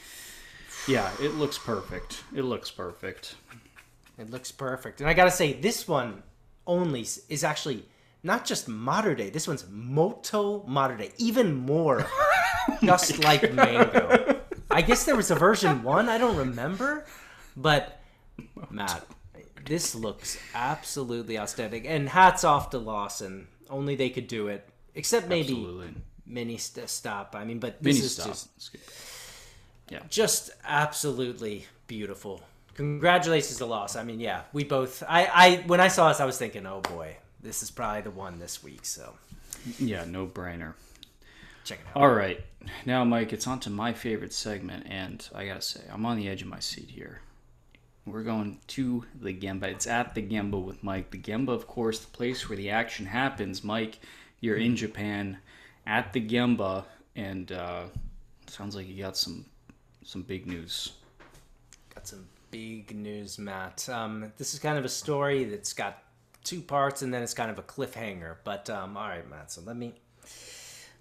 Yeah, 0.87 1.11
it 1.21 1.35
looks 1.35 1.57
perfect. 1.57 2.23
It 2.35 2.43
looks 2.43 2.71
perfect. 2.71 3.35
It 4.17 4.29
looks 4.29 4.51
perfect. 4.51 4.99
And 4.99 5.09
I 5.09 5.13
gotta 5.13 5.31
say, 5.31 5.53
this 5.53 5.87
one 5.87 6.23
only 6.67 7.01
is 7.29 7.43
actually 7.43 7.85
not 8.21 8.45
just 8.45 8.67
modern 8.67 9.15
day. 9.15 9.29
This 9.29 9.47
one's 9.47 9.65
moto 9.69 10.63
modern 10.67 10.97
day, 10.97 11.11
even 11.17 11.55
more, 11.55 12.05
just 12.83 13.23
like 13.23 13.53
mango. 13.53 14.41
I 14.69 14.81
guess 14.81 15.05
there 15.05 15.15
was 15.15 15.31
a 15.31 15.35
version 15.35 15.83
one. 15.83 16.09
I 16.09 16.17
don't 16.17 16.35
remember, 16.35 17.05
but 17.55 18.01
Matt, 18.69 19.05
this 19.65 19.95
looks 19.95 20.37
absolutely 20.53 21.37
outstanding. 21.37 21.87
And 21.87 22.09
hats 22.09 22.43
off 22.43 22.69
to 22.71 22.77
Lawson. 22.77 23.47
Only 23.69 23.95
they 23.95 24.09
could 24.09 24.27
do 24.27 24.47
it. 24.47 24.67
Except 24.95 25.27
maybe 25.27 25.53
Absolutely. 25.53 25.93
mini 26.25 26.57
st- 26.57 26.89
stop. 26.89 27.35
I 27.37 27.45
mean, 27.45 27.59
but 27.59 27.81
this 27.81 27.95
Mini 27.95 28.05
is 28.05 28.13
stop. 28.13 28.27
just 28.27 28.71
good. 28.71 30.01
just 30.09 30.51
absolutely 30.65 31.65
beautiful. 31.87 32.41
Congratulations 32.75 33.57
to 33.57 33.65
Loss. 33.65 33.95
I 33.95 34.03
mean, 34.03 34.19
yeah, 34.19 34.43
we 34.53 34.63
both. 34.63 35.03
I, 35.07 35.25
I 35.33 35.63
when 35.67 35.79
I 35.81 35.87
saw 35.89 36.09
this, 36.09 36.19
I 36.19 36.25
was 36.25 36.37
thinking, 36.37 36.65
oh 36.65 36.81
boy, 36.81 37.17
this 37.41 37.61
is 37.61 37.69
probably 37.71 38.01
the 38.01 38.11
one 38.11 38.39
this 38.39 38.63
week. 38.63 38.85
So 38.85 39.13
Yeah, 39.77 40.05
no 40.05 40.25
brainer. 40.25 40.73
check 41.65 41.79
it 41.79 41.85
out. 41.95 42.01
All 42.01 42.09
right. 42.09 42.41
Now, 42.85 43.03
Mike, 43.05 43.31
it's 43.33 43.47
on 43.47 43.59
to 43.61 43.69
my 43.69 43.93
favorite 43.93 44.33
segment, 44.33 44.85
and 44.89 45.27
I 45.35 45.45
gotta 45.45 45.61
say, 45.61 45.81
I'm 45.91 46.05
on 46.05 46.17
the 46.17 46.27
edge 46.29 46.41
of 46.41 46.47
my 46.47 46.59
seat 46.59 46.89
here. 46.89 47.21
We're 48.05 48.23
going 48.23 48.59
to 48.67 49.05
the 49.21 49.33
Gemba. 49.33 49.63
It's 49.63 49.87
at 49.87 50.15
the 50.15 50.21
Gemba 50.21 50.63
with 50.63 50.83
Mike. 50.83 51.11
The 51.11 51.19
Gemba, 51.19 51.49
of 51.49 51.67
course, 51.67 51.99
the 51.99 52.11
place 52.11 52.49
where 52.49 52.57
the 52.57 52.69
action 52.71 53.05
happens. 53.05 53.63
Mike, 53.63 53.99
you're 54.39 54.57
in 54.57 54.75
Japan 54.75 55.37
at 55.85 56.13
the 56.13 56.21
Gemba, 56.21 56.85
and 57.15 57.51
uh, 57.51 57.83
sounds 58.47 58.75
like 58.75 58.87
you 58.87 59.01
got 59.01 59.17
some 59.17 59.45
some 60.03 60.23
big 60.23 60.47
news. 60.47 60.93
Got 61.93 62.07
some 62.07 62.27
big 62.51 62.95
news, 62.95 63.37
Matt. 63.37 63.87
Um, 63.89 64.31
this 64.37 64.53
is 64.53 64.59
kind 64.59 64.77
of 64.77 64.85
a 64.85 64.89
story 64.89 65.43
that's 65.43 65.73
got 65.73 66.03
two 66.43 66.61
parts, 66.61 67.01
and 67.01 67.13
then 67.13 67.21
it's 67.21 67.33
kind 67.33 67.51
of 67.51 67.59
a 67.59 67.63
cliffhanger. 67.63 68.37
But 68.43 68.69
um, 68.69 68.97
all 68.97 69.07
right, 69.07 69.29
Matt. 69.29 69.51
So 69.51 69.61
let 69.65 69.75
me 69.77 69.93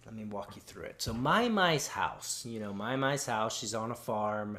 let 0.04 0.14
me 0.14 0.24
walk 0.24 0.56
you 0.56 0.62
through 0.62 0.84
it. 0.84 1.02
So 1.02 1.12
my 1.12 1.48
Mai's 1.48 1.87
house, 1.87 2.44
you 2.46 2.61
know, 2.61 2.72
my 2.72 2.96
Mai's 2.96 3.26
house. 3.26 3.58
She's 3.58 3.74
on 3.74 3.90
a 3.90 3.94
farm. 3.94 4.58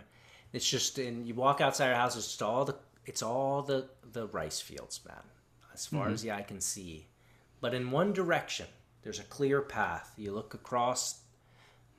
It's 0.53 0.67
just, 0.67 0.97
and 0.97 1.27
you 1.27 1.35
walk 1.35 1.61
outside 1.61 1.89
her 1.89 1.95
house. 1.95 2.15
It's 2.15 2.27
just 2.27 2.41
all 2.41 2.65
the, 2.65 2.75
it's 3.05 3.21
all 3.23 3.61
the 3.61 3.87
the 4.11 4.27
rice 4.27 4.59
fields, 4.59 5.01
man, 5.07 5.23
as 5.73 5.85
far 5.85 6.05
mm-hmm. 6.05 6.13
as 6.13 6.21
the 6.21 6.31
eye 6.31 6.41
can 6.41 6.61
see. 6.61 7.07
But 7.61 7.73
in 7.73 7.91
one 7.91 8.13
direction, 8.13 8.67
there's 9.03 9.19
a 9.19 9.23
clear 9.23 9.61
path. 9.61 10.13
You 10.17 10.31
look 10.31 10.53
across 10.53 11.21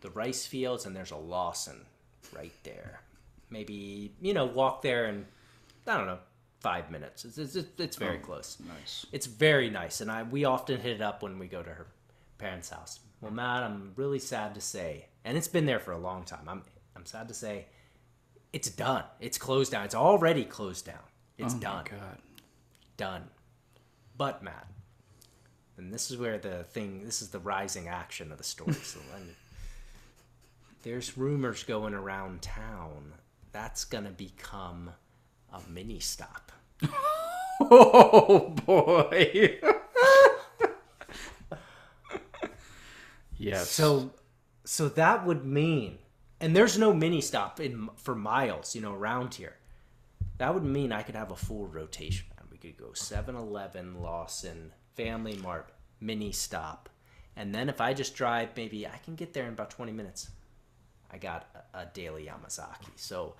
the 0.00 0.10
rice 0.10 0.46
fields, 0.46 0.86
and 0.86 0.94
there's 0.96 1.10
a 1.10 1.16
Lawson 1.16 1.86
right 2.34 2.52
there. 2.62 3.00
Maybe 3.50 4.12
you 4.20 4.34
know, 4.34 4.46
walk 4.46 4.82
there 4.82 5.06
and 5.06 5.26
I 5.86 5.96
don't 5.96 6.06
know, 6.06 6.18
five 6.60 6.90
minutes. 6.90 7.24
It's 7.24 7.38
it's, 7.38 7.56
it's 7.78 7.96
very 7.96 8.18
oh, 8.18 8.24
close. 8.24 8.58
Nice. 8.66 9.06
It's 9.12 9.26
very 9.26 9.70
nice, 9.70 10.00
and 10.00 10.10
I 10.10 10.22
we 10.22 10.44
often 10.44 10.80
hit 10.80 10.96
it 10.96 11.02
up 11.02 11.22
when 11.22 11.38
we 11.38 11.46
go 11.46 11.62
to 11.62 11.70
her 11.70 11.86
parents' 12.38 12.70
house. 12.70 13.00
Well, 13.20 13.32
Matt, 13.32 13.62
I'm 13.62 13.92
really 13.96 14.18
sad 14.18 14.54
to 14.54 14.60
say, 14.60 15.06
and 15.24 15.36
it's 15.36 15.48
been 15.48 15.66
there 15.66 15.80
for 15.80 15.92
a 15.92 15.98
long 15.98 16.24
time. 16.24 16.48
I'm 16.48 16.62
I'm 16.96 17.06
sad 17.06 17.28
to 17.28 17.34
say, 17.34 17.66
it's 18.52 18.70
done. 18.70 19.04
It's 19.20 19.38
closed 19.38 19.72
down. 19.72 19.84
It's 19.84 19.94
already 19.94 20.44
closed 20.44 20.86
down. 20.86 20.96
It's 21.38 21.54
oh 21.54 21.58
done. 21.58 21.84
my 21.84 21.90
god. 21.98 22.18
Done. 22.96 23.22
But 24.16 24.42
Matt, 24.42 24.66
and 25.76 25.92
this 25.92 26.10
is 26.10 26.16
where 26.18 26.38
the 26.38 26.64
thing. 26.64 27.04
This 27.04 27.22
is 27.22 27.28
the 27.30 27.38
rising 27.38 27.88
action 27.88 28.32
of 28.32 28.38
the 28.38 28.44
story. 28.44 28.72
So 28.74 29.00
let 29.12 29.22
me- 29.26 29.34
there's 30.82 31.16
rumors 31.18 31.62
going 31.62 31.92
around 31.94 32.40
town 32.42 33.12
that's 33.52 33.84
gonna 33.84 34.10
become 34.10 34.90
a 35.52 35.60
mini 35.68 36.00
stop. 36.00 36.52
Oh 37.62 38.54
boy. 38.64 39.58
yes. 43.36 43.68
So, 43.70 44.12
so 44.64 44.88
that 44.88 45.26
would 45.26 45.44
mean, 45.44 45.98
and 46.40 46.55
there's 46.55 46.79
no 46.79 46.92
mini 46.92 47.20
stop 47.20 47.61
in 47.61 47.88
for 47.96 48.14
miles, 48.14 48.74
you 48.74 48.81
know, 48.81 48.94
around 48.94 49.35
here. 49.35 49.57
That 50.38 50.55
would 50.55 50.64
mean 50.64 50.92
I 50.92 51.03
could 51.03 51.16
have 51.16 51.31
a 51.31 51.37
full 51.37 51.66
rotation. 51.66 52.26
We 52.50 52.59
could 52.59 52.76
go 52.76 52.88
7-Eleven, 52.88 54.03
Lawson, 54.03 54.72
Family 54.94 55.37
Mart, 55.37 55.70
mini 56.00 56.33
stop, 56.33 56.88
and 57.37 57.55
then 57.55 57.68
if 57.68 57.81
I 57.81 57.94
just 57.94 58.14
drive, 58.14 58.50
maybe 58.57 58.87
I 58.87 58.98
can 59.05 59.14
get 59.14 59.33
there 59.33 59.46
in 59.46 59.53
about 59.53 59.70
20 59.70 59.92
minutes. 59.92 60.31
I 61.12 61.18
got 61.18 61.48
a, 61.74 61.81
a 61.81 61.87
daily 61.87 62.26
Yamazaki. 62.26 62.90
So, 62.96 63.35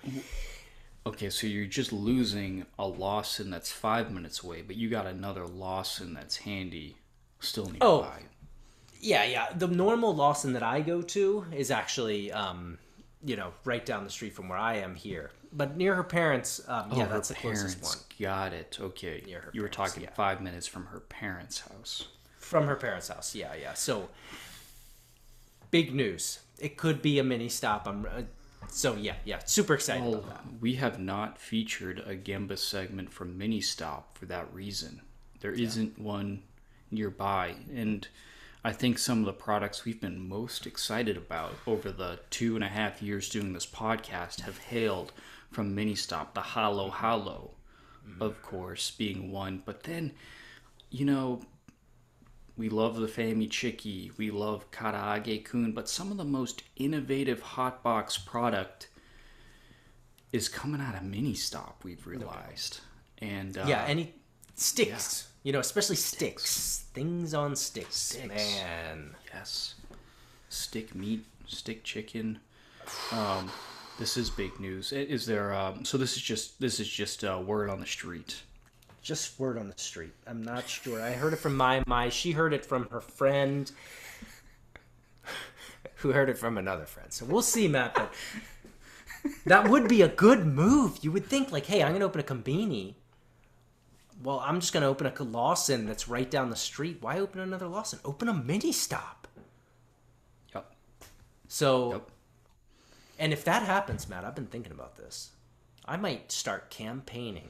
Okay, 1.05 1.31
so 1.31 1.47
you're 1.47 1.65
just 1.65 1.91
losing 1.91 2.65
a 2.77 2.85
Lawson 2.85 3.49
that's 3.49 3.71
five 3.71 4.11
minutes 4.11 4.43
away, 4.43 4.61
but 4.61 4.75
you 4.75 4.87
got 4.89 5.07
another 5.07 5.47
Lawson 5.47 6.13
that's 6.13 6.37
handy, 6.37 6.95
still 7.39 7.65
nearby. 7.65 7.81
Oh. 7.81 8.07
yeah, 8.99 9.23
yeah. 9.23 9.47
The 9.55 9.67
normal 9.67 10.15
Lawson 10.15 10.53
that 10.53 10.61
I 10.61 10.81
go 10.81 11.01
to 11.01 11.45
is 11.55 11.71
actually, 11.71 12.31
um, 12.31 12.77
you 13.23 13.35
know, 13.35 13.53
right 13.65 13.85
down 13.85 14.03
the 14.03 14.09
street 14.09 14.33
from 14.33 14.49
where 14.49 14.57
I 14.57 14.77
am 14.77 14.95
here. 14.95 15.31
But 15.53 15.75
near 15.77 15.95
her 15.95 16.03
parents, 16.03 16.61
um, 16.67 16.89
Oh, 16.91 16.97
yeah, 16.97 17.05
that's 17.07 17.27
the 17.29 17.35
closest 17.35 17.79
parents. 17.81 17.95
one. 17.97 18.05
Got 18.19 18.53
it. 18.53 18.77
Okay. 18.79 19.23
Near 19.25 19.41
her 19.41 19.51
you 19.53 19.61
were 19.61 19.69
talking 19.69 20.03
yeah. 20.03 20.09
five 20.11 20.41
minutes 20.41 20.65
from 20.67 20.85
her 20.87 20.99
parents' 21.01 21.59
house. 21.59 22.07
From 22.39 22.67
her 22.67 22.75
parents' 22.75 23.09
house, 23.09 23.35
yeah, 23.35 23.53
yeah. 23.59 23.73
So, 23.73 24.09
big 25.71 25.93
news. 25.93 26.39
It 26.59 26.77
could 26.77 27.01
be 27.01 27.19
a 27.19 27.23
mini 27.23 27.49
stop. 27.49 27.87
I'm, 27.87 28.05
uh, 28.05 28.21
so 28.67 28.95
yeah, 28.95 29.15
yeah. 29.25 29.39
Super 29.45 29.73
excited 29.73 30.03
Well, 30.03 30.15
about 30.15 30.29
that. 30.45 30.61
we 30.61 30.75
have 30.75 30.99
not 30.99 31.37
featured 31.37 31.99
a 31.99 32.15
Gemba 32.15 32.57
segment 32.57 33.11
from 33.11 33.37
Mini 33.37 33.61
Stop 33.61 34.17
for 34.17 34.25
that 34.27 34.53
reason. 34.53 35.01
There 35.39 35.51
not 35.51 35.97
one 35.97 36.43
nearby, 36.91 37.55
and 37.73 38.07
I 38.63 38.71
think 38.71 38.99
some 38.99 39.19
of 39.19 39.25
the 39.25 39.33
products 39.33 39.85
we've 39.85 39.99
been 39.99 40.29
most 40.29 40.67
excited 40.67 41.17
about 41.17 41.53
over 41.65 41.91
the 41.91 42.19
two 42.29 42.55
and 42.55 42.63
a 42.63 42.67
half 42.67 43.01
years 43.01 43.27
doing 43.27 43.53
this 43.53 43.65
podcast 43.65 44.41
have 44.41 44.59
hailed 44.59 45.13
from 45.51 45.73
Mini 45.73 45.95
Stop. 45.95 46.35
The 46.35 46.41
Hallo 46.41 46.89
Hallo, 46.91 47.55
of 48.19 48.41
course, 48.43 48.91
being 48.91 49.31
one, 49.31 49.63
but 49.65 49.83
then, 49.83 50.13
you 50.91 51.05
know, 51.05 51.41
we 52.55 52.69
love 52.69 52.97
the 52.97 53.07
Fami 53.07 53.49
Chiki, 53.49 54.15
we 54.19 54.29
love 54.29 54.69
Karaage 54.69 55.43
Kun, 55.43 55.71
but 55.71 55.89
some 55.89 56.11
of 56.11 56.17
the 56.17 56.23
most 56.23 56.61
innovative 56.75 57.41
hotbox 57.41 58.23
product 58.23 58.89
is 60.31 60.47
coming 60.47 60.81
out 60.81 60.93
of 60.93 61.03
Mini 61.03 61.33
Stop. 61.33 61.83
We've 61.83 62.05
realized, 62.05 62.81
and 63.17 63.57
uh, 63.57 63.65
yeah, 63.67 63.85
any 63.87 64.13
sticks. 64.53 65.30
You 65.43 65.51
know, 65.51 65.59
especially 65.59 65.95
sticks. 65.95 66.85
Things 66.93 67.33
on 67.33 67.55
sticks. 67.55 67.95
Sticks. 67.95 68.27
Man. 68.27 69.15
yes, 69.33 69.75
stick 70.49 70.93
meat, 70.93 71.25
stick 71.47 71.83
chicken. 71.83 72.39
Um, 73.11 73.49
this 73.97 74.17
is 74.17 74.29
big 74.29 74.59
news. 74.59 74.91
Is 74.91 75.25
there? 75.25 75.53
Um, 75.53 75.83
so 75.83 75.97
this 75.97 76.15
is 76.15 76.21
just 76.21 76.59
this 76.59 76.79
is 76.79 76.87
just 76.87 77.23
uh, 77.23 77.41
word 77.43 77.69
on 77.69 77.79
the 77.79 77.85
street. 77.85 78.41
Just 79.01 79.39
word 79.39 79.57
on 79.57 79.67
the 79.67 79.77
street. 79.77 80.13
I'm 80.27 80.43
not 80.43 80.69
sure. 80.69 81.01
I 81.01 81.13
heard 81.13 81.33
it 81.33 81.37
from 81.37 81.55
my 81.55 81.83
my. 81.87 82.09
She 82.09 82.31
heard 82.31 82.53
it 82.53 82.63
from 82.63 82.87
her 82.89 83.01
friend, 83.01 83.71
who 85.95 86.11
heard 86.11 86.29
it 86.29 86.37
from 86.37 86.57
another 86.59 86.85
friend. 86.85 87.11
So 87.11 87.25
we'll 87.25 87.41
see, 87.41 87.67
Matt. 87.67 87.95
But 87.95 88.13
that 89.45 89.69
would 89.69 89.87
be 89.87 90.03
a 90.03 90.07
good 90.07 90.45
move. 90.45 90.99
You 91.01 91.11
would 91.11 91.25
think, 91.25 91.51
like, 91.51 91.65
hey, 91.65 91.81
I'm 91.81 91.93
gonna 91.93 92.05
open 92.05 92.21
a 92.21 92.23
conbini. 92.23 92.93
Well, 94.23 94.39
I'm 94.39 94.59
just 94.59 94.73
gonna 94.73 94.87
open 94.87 95.07
a 95.07 95.23
Lawson 95.23 95.85
that's 95.85 96.07
right 96.07 96.29
down 96.29 96.49
the 96.49 96.55
street. 96.55 96.97
Why 97.01 97.19
open 97.19 97.39
another 97.39 97.67
Lawson? 97.67 97.99
Open 98.05 98.27
a 98.27 98.33
mini 98.33 98.71
stop. 98.71 99.27
Yep. 100.53 100.71
So, 101.47 101.91
Yep. 101.93 102.11
and 103.19 103.33
if 103.33 103.43
that 103.45 103.63
happens, 103.63 104.07
Matt, 104.07 104.23
I've 104.25 104.35
been 104.35 104.47
thinking 104.47 104.71
about 104.71 104.97
this. 104.97 105.31
I 105.85 105.97
might 105.97 106.31
start 106.31 106.69
campaigning 106.69 107.49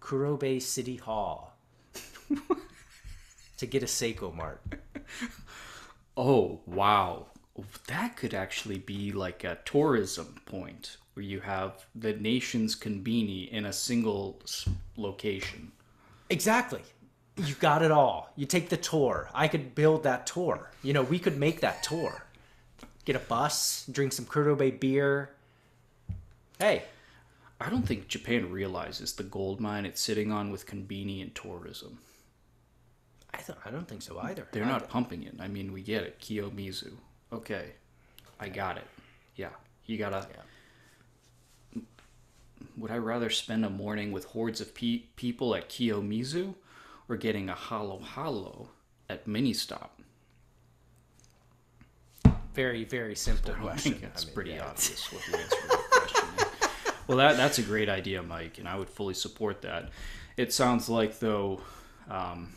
Kurobe 0.00 0.60
City 0.60 0.96
Hall 0.96 1.54
to 3.56 3.66
get 3.66 3.82
a 3.82 3.86
Seicomart. 3.86 4.58
Oh 6.16 6.60
wow, 6.66 7.26
that 7.86 8.16
could 8.16 8.34
actually 8.34 8.78
be 8.78 9.12
like 9.12 9.44
a 9.44 9.58
tourism 9.64 10.40
point 10.46 10.96
where 11.14 11.24
you 11.24 11.40
have 11.40 11.86
the 11.94 12.12
nation's 12.14 12.76
conbini 12.76 13.48
in 13.50 13.66
a 13.66 13.72
single 13.72 14.40
location. 14.96 15.72
Exactly. 16.28 16.82
You 17.36 17.54
got 17.54 17.82
it 17.82 17.90
all. 17.90 18.32
You 18.36 18.46
take 18.46 18.68
the 18.68 18.76
tour. 18.76 19.28
I 19.34 19.48
could 19.48 19.74
build 19.74 20.02
that 20.04 20.26
tour. 20.26 20.70
You 20.82 20.92
know, 20.92 21.02
we 21.02 21.18
could 21.18 21.38
make 21.38 21.60
that 21.60 21.82
tour. 21.82 22.24
Get 23.04 23.16
a 23.16 23.20
bus, 23.20 23.86
drink 23.90 24.12
some 24.12 24.26
Kurobe 24.26 24.78
beer. 24.78 25.30
Hey, 26.58 26.84
I 27.60 27.70
don't 27.70 27.86
think 27.86 28.08
Japan 28.08 28.50
realizes 28.50 29.14
the 29.14 29.22
gold 29.22 29.60
mine 29.60 29.86
it's 29.86 30.00
sitting 30.00 30.30
on 30.30 30.50
with 30.50 30.66
conbini 30.66 31.22
and 31.22 31.34
tourism. 31.34 31.98
I, 33.32 33.38
th- 33.38 33.58
I 33.64 33.70
don't 33.70 33.88
think 33.88 34.02
so 34.02 34.18
either. 34.18 34.46
They're 34.52 34.66
not 34.66 34.88
pumping 34.88 35.22
it. 35.22 35.34
I 35.38 35.48
mean, 35.48 35.72
we 35.72 35.82
get 35.82 36.02
it. 36.02 36.20
Kiyomizu. 36.20 36.92
Okay. 37.32 37.72
I 38.38 38.48
got 38.48 38.76
it. 38.76 38.86
Yeah. 39.36 39.50
You 39.86 39.98
gotta. 39.98 40.26
Would 42.80 42.90
I 42.90 42.96
rather 42.96 43.28
spend 43.28 43.64
a 43.64 43.70
morning 43.70 44.10
with 44.10 44.24
hordes 44.24 44.60
of 44.60 44.74
pe- 44.74 45.02
people 45.16 45.54
at 45.54 45.68
Kiyomizu 45.68 46.54
or 47.10 47.16
getting 47.16 47.50
a 47.50 47.54
hallo 47.54 47.98
hallo 48.02 48.70
at 49.08 49.26
Mini 49.26 49.52
Stop? 49.52 50.00
Very, 52.54 52.84
very 52.84 53.14
simple 53.14 53.52
I 53.52 53.58
question. 53.58 53.92
think 53.92 54.04
it's 54.04 54.22
I 54.22 54.26
mean, 54.26 54.34
pretty 54.34 54.50
yeah. 54.52 54.64
obvious 54.66 55.12
what 55.12 55.22
the 55.30 55.38
answer 55.38 55.56
to 55.56 55.68
the 55.68 55.76
question 55.90 56.28
is. 56.38 56.44
Well, 57.06 57.18
that 57.18 57.36
that's 57.36 57.58
a 57.58 57.62
great 57.62 57.88
idea, 57.88 58.22
Mike, 58.22 58.58
and 58.58 58.68
I 58.68 58.76
would 58.78 58.88
fully 58.88 59.14
support 59.14 59.62
that. 59.62 59.90
It 60.36 60.52
sounds 60.52 60.88
like 60.88 61.18
though, 61.18 61.60
um, 62.08 62.50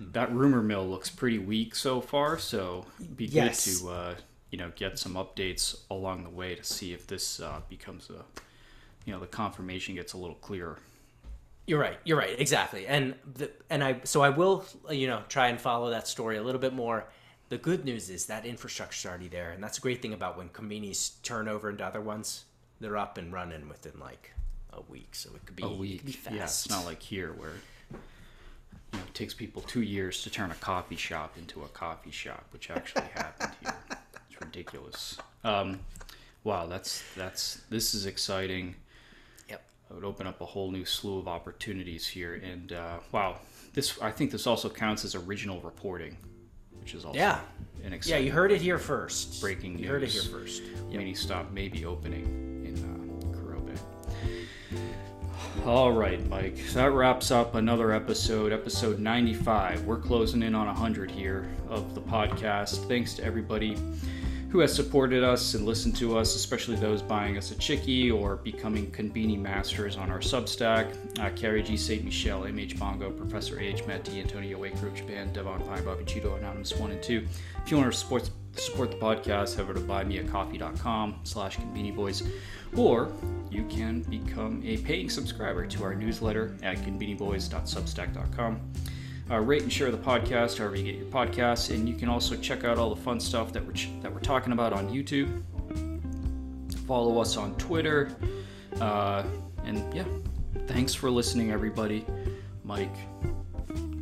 that 0.00 0.32
rumor 0.32 0.62
mill 0.64 0.88
looks 0.88 1.10
pretty 1.10 1.38
weak 1.38 1.76
so 1.76 2.00
far. 2.00 2.38
So 2.38 2.86
be 3.14 3.26
Yes. 3.26 3.64
good 3.80 3.86
to 3.86 3.90
uh, 3.92 4.14
you 4.50 4.58
know 4.58 4.72
get 4.74 4.98
some 4.98 5.14
updates 5.14 5.76
along 5.92 6.24
the 6.24 6.30
way 6.30 6.56
to 6.56 6.64
see 6.64 6.92
if 6.92 7.06
this 7.06 7.38
uh, 7.40 7.60
becomes 7.68 8.10
a 8.10 8.24
you 9.08 9.14
know 9.14 9.20
the 9.20 9.26
confirmation 9.26 9.94
gets 9.94 10.12
a 10.12 10.18
little 10.18 10.36
clearer. 10.36 10.78
You're 11.66 11.80
right. 11.80 11.98
You're 12.04 12.18
right. 12.18 12.38
Exactly. 12.38 12.86
And 12.86 13.14
the, 13.36 13.50
and 13.70 13.82
I 13.82 14.00
so 14.04 14.20
I 14.20 14.28
will 14.28 14.66
you 14.90 15.06
know 15.06 15.22
try 15.30 15.48
and 15.48 15.58
follow 15.58 15.88
that 15.88 16.06
story 16.06 16.36
a 16.36 16.42
little 16.42 16.60
bit 16.60 16.74
more. 16.74 17.06
The 17.48 17.56
good 17.56 17.86
news 17.86 18.10
is 18.10 18.26
that 18.26 18.44
infrastructure's 18.44 19.06
already 19.08 19.28
there, 19.28 19.52
and 19.52 19.64
that's 19.64 19.78
a 19.78 19.80
great 19.80 20.02
thing 20.02 20.12
about 20.12 20.36
when 20.36 20.50
communities 20.50 21.12
turn 21.22 21.48
over 21.48 21.70
into 21.70 21.86
other 21.86 22.02
ones. 22.02 22.44
They're 22.80 22.98
up 22.98 23.16
and 23.16 23.32
running 23.32 23.66
within 23.66 23.98
like 23.98 24.32
a 24.74 24.82
week, 24.82 25.14
so 25.14 25.30
it 25.34 25.46
could 25.46 25.56
be 25.56 25.62
A 25.62 25.68
week, 25.68 26.04
be 26.04 26.12
fast. 26.12 26.36
yeah. 26.36 26.42
It's 26.44 26.68
not 26.68 26.84
like 26.84 27.00
here 27.02 27.32
where 27.32 27.54
you 27.90 28.98
know 28.98 28.98
it 29.06 29.14
takes 29.14 29.32
people 29.32 29.62
two 29.62 29.80
years 29.80 30.22
to 30.24 30.28
turn 30.30 30.50
a 30.50 30.54
coffee 30.56 30.96
shop 30.96 31.38
into 31.38 31.62
a 31.62 31.68
coffee 31.68 32.10
shop, 32.10 32.44
which 32.52 32.70
actually 32.70 33.06
happened 33.14 33.52
here. 33.62 33.74
It's 34.30 34.38
ridiculous. 34.38 35.16
Um, 35.44 35.80
wow, 36.44 36.66
that's 36.66 37.02
that's 37.16 37.62
this 37.70 37.94
is 37.94 38.04
exciting. 38.04 38.74
Yep. 39.88 39.90
It 39.90 39.94
would 39.94 40.04
open 40.04 40.26
up 40.26 40.40
a 40.40 40.44
whole 40.46 40.70
new 40.70 40.84
slew 40.84 41.18
of 41.18 41.28
opportunities 41.28 42.06
here, 42.06 42.34
and 42.34 42.72
uh, 42.72 42.98
wow, 43.12 43.38
this 43.72 44.00
I 44.00 44.10
think 44.10 44.30
this 44.30 44.46
also 44.46 44.68
counts 44.68 45.04
as 45.04 45.14
original 45.14 45.60
reporting, 45.60 46.16
which 46.80 46.94
is 46.94 47.04
also 47.04 47.18
Yeah. 47.18 47.40
Yeah, 48.10 48.18
you 48.18 48.32
heard 48.32 48.50
it 48.52 48.60
here 48.60 48.78
first. 48.78 49.40
Breaking 49.40 49.74
news. 49.74 49.82
You 49.82 49.88
heard 49.88 50.02
it 50.02 50.10
here 50.10 50.22
first. 50.22 50.62
mini 50.90 51.14
stop 51.14 51.50
may 51.52 51.68
be 51.68 51.84
opening 51.84 52.24
in 52.66 52.74
uh, 52.84 53.36
Kurobe. 53.36 53.78
All 55.66 55.92
right, 55.92 56.26
Mike. 56.28 56.58
That 56.74 56.90
wraps 56.92 57.30
up 57.30 57.54
another 57.54 57.92
episode, 57.92 58.52
episode 58.52 58.98
95. 58.98 59.84
We're 59.84 59.98
closing 59.98 60.42
in 60.42 60.54
on 60.54 60.66
100 60.66 61.10
here 61.10 61.48
of 61.68 61.94
the 61.94 62.00
podcast. 62.00 62.88
Thanks 62.88 63.14
to 63.14 63.24
everybody 63.24 63.76
who 64.50 64.60
has 64.60 64.74
supported 64.74 65.22
us 65.22 65.54
and 65.54 65.66
listened 65.66 65.94
to 65.96 66.16
us, 66.16 66.34
especially 66.34 66.76
those 66.76 67.02
buying 67.02 67.36
us 67.36 67.50
a 67.50 67.54
chickie 67.56 68.10
or 68.10 68.36
becoming 68.36 68.90
Conbini 68.90 69.38
Masters 69.38 69.96
on 69.96 70.10
our 70.10 70.20
Substack. 70.20 70.94
Uh, 71.18 71.30
Carrie 71.36 71.62
G. 71.62 71.76
St. 71.76 72.02
Michel, 72.02 72.42
MH 72.42 72.78
Bongo, 72.78 73.10
Professor 73.10 73.60
H. 73.60 73.84
Meti, 73.84 74.20
Antonio 74.20 74.58
Wake, 74.58 74.80
Roach 74.82 75.06
Band, 75.06 75.34
Devon 75.34 75.60
Pine, 75.60 75.84
Bobby 75.84 76.04
Cheeto, 76.04 76.38
Anonymous 76.38 76.74
1 76.74 76.90
and 76.92 77.02
2. 77.02 77.26
If 77.62 77.70
you 77.70 77.76
want 77.76 77.92
to 77.92 77.98
support, 77.98 78.30
support 78.56 78.90
the 78.90 78.96
podcast, 78.96 79.56
head 79.56 79.64
over 79.64 79.74
to 79.74 79.80
buymeacoffee.com 79.80 81.20
slash 81.24 81.58
Conbini 81.58 81.94
Boys, 81.94 82.22
or 82.74 83.12
you 83.50 83.64
can 83.64 84.00
become 84.02 84.62
a 84.64 84.78
paying 84.78 85.10
subscriber 85.10 85.66
to 85.66 85.82
our 85.84 85.94
newsletter 85.94 86.56
at 86.62 86.78
conbiniboys.substack.com. 86.78 88.60
Uh, 89.30 89.38
rate 89.38 89.62
and 89.62 89.72
share 89.72 89.90
the 89.90 89.98
podcast 89.98 90.56
however 90.56 90.76
you 90.76 90.84
get 90.84 90.94
your 90.94 91.06
podcasts, 91.06 91.74
and 91.74 91.86
you 91.88 91.94
can 91.94 92.08
also 92.08 92.34
check 92.36 92.64
out 92.64 92.78
all 92.78 92.94
the 92.94 93.00
fun 93.00 93.20
stuff 93.20 93.52
that 93.52 93.64
we're 93.64 93.72
ch- 93.72 93.90
that 94.00 94.12
we're 94.12 94.20
talking 94.20 94.52
about 94.52 94.72
on 94.72 94.88
YouTube. 94.88 95.42
Follow 96.86 97.20
us 97.20 97.36
on 97.36 97.54
Twitter, 97.56 98.10
uh, 98.80 99.22
and 99.64 99.92
yeah, 99.92 100.04
thanks 100.66 100.94
for 100.94 101.10
listening, 101.10 101.50
everybody. 101.50 102.06
Mike, 102.64 102.96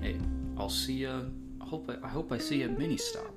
hey, 0.00 0.16
I'll 0.56 0.68
see 0.68 0.92
you. 0.94 1.32
I 1.60 1.64
hope 1.64 1.90
I, 1.90 2.06
I 2.06 2.08
hope 2.08 2.30
I 2.30 2.38
see 2.38 2.58
you 2.58 2.66
at 2.66 2.78
Mini 2.78 2.96
Stop. 2.96 3.34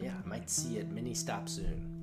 Yeah, 0.00 0.12
I 0.22 0.28
might 0.28 0.50
see 0.50 0.76
it 0.76 0.90
mini 0.90 1.14
stop 1.14 1.48
soon. 1.48 1.93